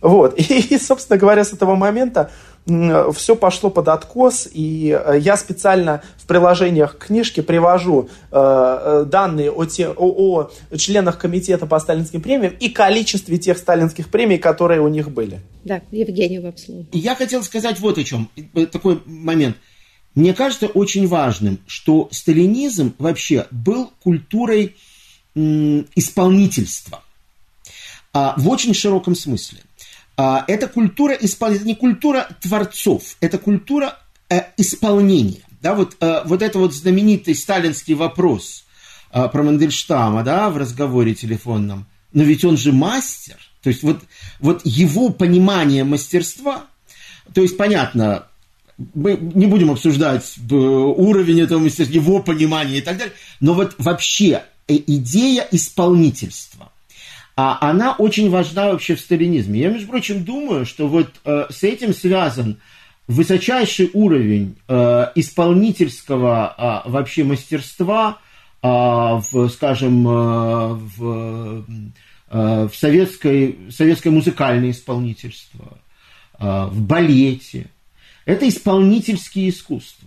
Вот. 0.00 0.34
И, 0.38 0.78
собственно 0.78 1.18
говоря, 1.18 1.44
с 1.44 1.52
этого 1.52 1.76
момента 1.76 2.30
все 2.66 3.36
пошло 3.36 3.68
под 3.68 3.88
откос, 3.88 4.48
и 4.50 4.98
э, 4.98 5.18
я 5.20 5.36
специально 5.36 6.02
в 6.16 6.26
приложениях 6.26 6.96
к 6.96 7.06
книжке 7.06 7.42
привожу 7.42 8.08
э, 8.30 8.36
э, 8.36 9.04
данные 9.06 9.50
о, 9.50 9.66
те, 9.66 9.88
о, 9.88 10.48
о 10.70 10.76
членах 10.76 11.18
комитета 11.18 11.66
по 11.66 11.78
сталинским 11.78 12.22
премиям 12.22 12.54
и 12.58 12.70
количестве 12.70 13.36
тех 13.36 13.58
сталинских 13.58 14.08
премий, 14.08 14.38
которые 14.38 14.80
у 14.80 14.88
них 14.88 15.10
были. 15.10 15.40
Да, 15.64 15.82
Евгений 15.90 16.38
Вапслов. 16.38 16.86
Я 16.92 17.14
хотел 17.14 17.42
сказать 17.42 17.80
вот 17.80 17.98
о 17.98 18.04
чем. 18.04 18.30
Такой 18.72 19.02
момент. 19.04 19.56
Мне 20.14 20.32
кажется 20.32 20.66
очень 20.66 21.06
важным, 21.06 21.58
что 21.66 22.08
сталинизм 22.12 22.94
вообще 22.98 23.46
был 23.50 23.90
культурой 24.02 24.76
исполнительства 25.34 27.02
а, 28.12 28.34
в 28.38 28.48
очень 28.48 28.72
широком 28.72 29.16
смысле. 29.16 29.58
А, 30.16 30.44
это 30.46 30.68
культура 30.68 31.14
исполнения, 31.14 31.64
не 31.64 31.74
культура 31.74 32.28
творцов, 32.40 33.16
это 33.20 33.38
культура 33.38 33.98
э, 34.30 34.42
исполнения. 34.56 35.42
Да, 35.60 35.74
вот, 35.74 35.96
э, 36.00 36.22
вот 36.24 36.42
это 36.42 36.58
вот 36.58 36.74
знаменитый 36.74 37.34
сталинский 37.34 37.94
вопрос 37.94 38.64
э, 39.12 39.28
про 39.28 39.42
Мандельштама, 39.42 40.22
да, 40.22 40.50
в 40.50 40.56
разговоре 40.56 41.14
телефонном. 41.14 41.86
Но 42.12 42.22
ведь 42.22 42.44
он 42.44 42.56
же 42.56 42.72
мастер. 42.72 43.36
То 43.62 43.70
есть 43.70 43.82
вот, 43.82 44.02
вот 44.40 44.60
его 44.64 45.08
понимание 45.08 45.82
мастерства, 45.84 46.66
то 47.32 47.40
есть 47.40 47.56
понятно, 47.56 48.26
мы 48.92 49.16
не 49.16 49.46
будем 49.46 49.70
обсуждать 49.70 50.34
уровень 50.50 51.40
этого 51.40 51.58
мастерства, 51.58 51.94
его 51.94 52.20
понимание 52.20 52.78
и 52.78 52.82
так 52.82 52.98
далее, 52.98 53.14
но 53.40 53.54
вот 53.54 53.74
вообще 53.78 54.44
идея 54.68 55.48
исполнительства 55.50 56.70
а 57.36 57.58
она 57.60 57.94
очень 57.94 58.30
важна 58.30 58.68
вообще 58.68 58.94
в 58.94 59.00
сталинизме. 59.00 59.60
Я, 59.60 59.70
между 59.70 59.88
прочим, 59.88 60.24
думаю, 60.24 60.66
что 60.66 60.86
вот 60.86 61.10
э, 61.24 61.46
с 61.50 61.64
этим 61.64 61.92
связан 61.92 62.58
высочайший 63.08 63.90
уровень 63.92 64.56
э, 64.68 65.06
исполнительского 65.16 66.54
э, 66.86 66.88
вообще 66.88 67.24
мастерства 67.24 68.18
э, 68.62 68.68
в, 68.68 69.48
скажем, 69.48 70.06
э, 70.06 70.68
в, 70.74 71.64
э, 72.30 72.68
в 72.68 72.76
советской, 72.76 73.58
советское 73.70 74.10
музыкальное 74.10 74.70
исполнительство, 74.70 75.78
э, 76.38 76.66
в 76.66 76.80
балете. 76.82 77.66
Это 78.26 78.48
исполнительские 78.48 79.50
искусства. 79.50 80.03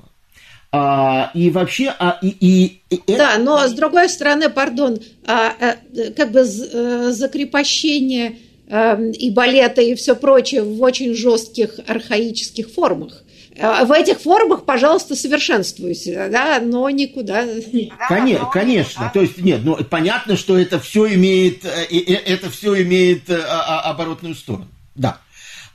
А, 0.77 1.31
и 1.33 1.49
вообще, 1.49 1.93
а, 1.97 2.19
и, 2.21 2.27
и, 2.39 2.81
и 2.91 3.15
да, 3.15 3.37
но 3.39 3.67
с 3.67 3.71
другой 3.73 4.09
стороны, 4.09 4.49
пардон, 4.49 4.99
а, 5.25 5.51
а, 5.59 5.75
как 6.15 6.31
бы 6.31 6.41
э, 6.41 7.11
закрепощение 7.11 8.37
а, 8.69 8.95
и 9.01 9.31
балета 9.31 9.81
и 9.81 9.95
все 9.95 10.15
прочее 10.15 10.61
в 10.61 10.79
очень 10.83 11.15
жестких 11.15 11.79
архаических 11.87 12.69
формах. 12.69 13.23
А, 13.59 13.85
в 13.85 13.91
этих 13.91 14.19
формах, 14.19 14.65
пожалуйста, 14.65 15.15
совершенствуйте, 15.15 16.29
да, 16.31 16.59
но 16.61 16.87
никуда. 16.91 17.43
Конечно, 18.07 18.49
конечно. 18.51 19.11
То 19.11 19.21
есть 19.21 19.39
нет, 19.39 19.61
ну 19.63 19.77
понятно, 19.83 20.37
что 20.37 20.59
это 20.59 20.79
все 20.79 21.11
имеет, 21.15 21.65
э, 21.65 21.85
это 21.89 22.51
все 22.51 22.83
имеет 22.83 23.31
э, 23.31 23.41
оборотную 23.41 24.35
сторону. 24.35 24.67
Да. 24.93 25.17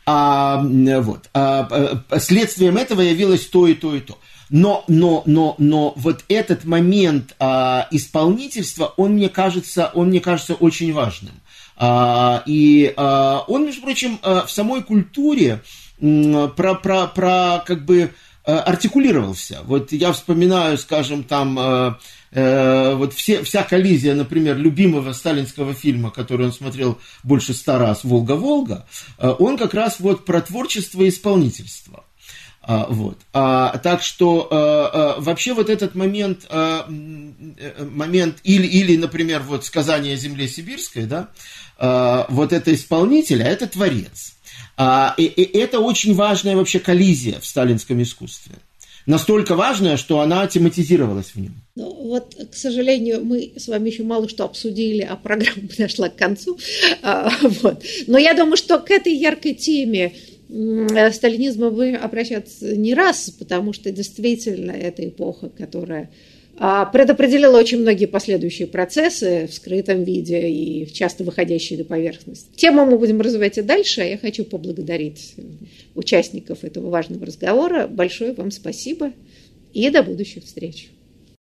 А, 0.07 0.63
вот. 0.63 1.29
А, 1.35 2.03
следствием 2.19 2.77
этого 2.77 3.01
явилось 3.01 3.47
то 3.47 3.67
и 3.67 3.75
то 3.75 3.97
и 3.97 4.01
то. 4.01 4.17
Но, 4.53 4.85
но, 4.87 5.23
но, 5.25 5.55
но 5.57 5.95
вот 5.97 6.27
этот 6.29 6.67
момент 6.67 7.35
а, 7.41 7.89
исполнительства, 7.91 8.93
он 8.99 9.15
мне 9.15 9.31
кажется, 9.31 9.91
он 9.95 10.09
мне 10.09 10.21
кажется 10.21 10.53
очень 10.53 10.93
важным. 10.93 11.33
А, 11.75 12.43
и 12.45 12.93
а, 12.99 13.45
он, 13.49 13.65
между 13.65 13.81
прочим, 13.81 14.19
а, 14.23 14.45
в 14.45 14.51
самой 14.51 14.83
культуре 14.83 15.63
про, 15.99 16.75
про, 16.75 17.07
про 17.07 17.65
как 17.67 17.87
бы 17.87 18.13
а, 18.45 18.61
артикулировался. 18.61 19.61
Вот 19.65 19.91
я 19.93 20.13
вспоминаю, 20.13 20.77
скажем, 20.77 21.25
там 21.25 21.57
а, 21.59 21.99
э, 22.33 22.95
вот 22.95 23.15
все, 23.15 23.45
вся 23.45 23.63
коллизия, 23.63 24.15
например, 24.15 24.59
любимого 24.59 25.13
сталинского 25.13 25.73
фильма, 25.73 26.11
который 26.11 26.45
он 26.45 26.53
смотрел 26.53 26.99
больше 27.23 27.55
ста 27.55 27.79
раз, 27.79 28.05
«Волга-Волга», 28.05 28.87
он 29.19 29.57
как 29.57 29.73
раз 29.75 29.99
вот 29.99 30.25
про 30.27 30.43
творчество 30.43 31.03
и 31.03 31.09
исполнительство. 31.09 32.05
А, 32.65 32.87
вот. 32.89 33.19
А, 33.33 33.77
так 33.79 34.03
что 34.03 34.47
а, 34.51 35.17
а, 35.17 35.21
вообще 35.21 35.53
вот 35.53 35.69
этот 35.69 35.95
момент, 35.97 36.47
а, 36.49 36.87
момент 36.89 38.39
или, 38.45 38.67
или, 38.67 38.97
например, 38.97 39.43
вот 39.43 39.65
сказание 39.65 40.15
о 40.15 40.17
земле 40.17 40.47
сибирской, 40.47 41.07
да, 41.07 41.29
вот 42.29 42.53
это 42.53 42.73
исполнитель, 42.73 43.43
а 43.43 43.49
это 43.49 43.67
творец. 43.67 44.35
И, 45.19 45.51
это 45.55 45.81
очень 45.81 46.15
важная 46.15 46.55
вообще 46.55 46.79
коллизия 46.79 47.41
в 47.41 47.47
сталинском 47.47 48.01
искусстве. 48.01 48.55
Настолько 49.05 49.57
важная, 49.57 49.97
что 49.97 50.21
она 50.21 50.47
тематизировалась 50.47 51.33
в 51.35 51.41
нем. 51.41 51.55
Ну, 51.75 51.93
вот, 51.93 52.37
к 52.53 52.55
сожалению, 52.55 53.25
мы 53.25 53.55
с 53.57 53.67
вами 53.67 53.91
еще 53.91 54.05
мало 54.05 54.29
что 54.29 54.45
обсудили, 54.45 55.03
а 55.03 55.17
программа 55.17 55.67
подошла 55.69 56.09
к 56.09 56.15
концу. 56.15 56.57
Вот. 57.03 57.83
Но 58.07 58.19
я 58.19 58.35
думаю, 58.35 58.57
что 58.57 58.79
к 58.79 58.93
этой 58.93 59.15
яркой 59.15 59.55
теме 59.55 60.13
Э, 60.13 60.32
сталинизма 61.13 61.71
вы 61.71 61.95
обращаться 61.95 62.77
не 62.77 62.95
раз, 62.95 63.31
потому 63.31 63.73
что 63.73 63.91
действительно 63.91 64.73
это 64.73 65.07
эпоха, 65.09 65.49
которая 65.49 66.11
а, 66.59 66.85
предопределила 66.85 67.59
очень 67.59 67.79
многие 67.79 68.07
последующие 68.07 68.69
процессы 68.69 69.49
в 69.51 69.55
скрытом 69.55 70.05
виде 70.05 70.49
и 70.49 70.87
часто 70.93 71.25
выходящие 71.25 71.79
на 71.79 71.85
поверхность. 71.85 72.55
Тему 72.57 72.85
мы 72.85 72.99
будем 72.99 73.21
развивать 73.21 73.59
и 73.59 73.63
дальше. 73.63 74.03
Я 74.03 74.19
хочу 74.19 74.45
поблагодарить 74.45 75.35
участников 75.95 76.65
этого 76.65 76.91
важного 76.91 77.27
разговора. 77.27 77.87
Большое 77.87 78.35
вам 78.35 78.51
спасибо 78.51 79.13
и 79.73 79.89
до 79.89 80.03
будущих 80.03 80.45
встреч. 80.45 80.91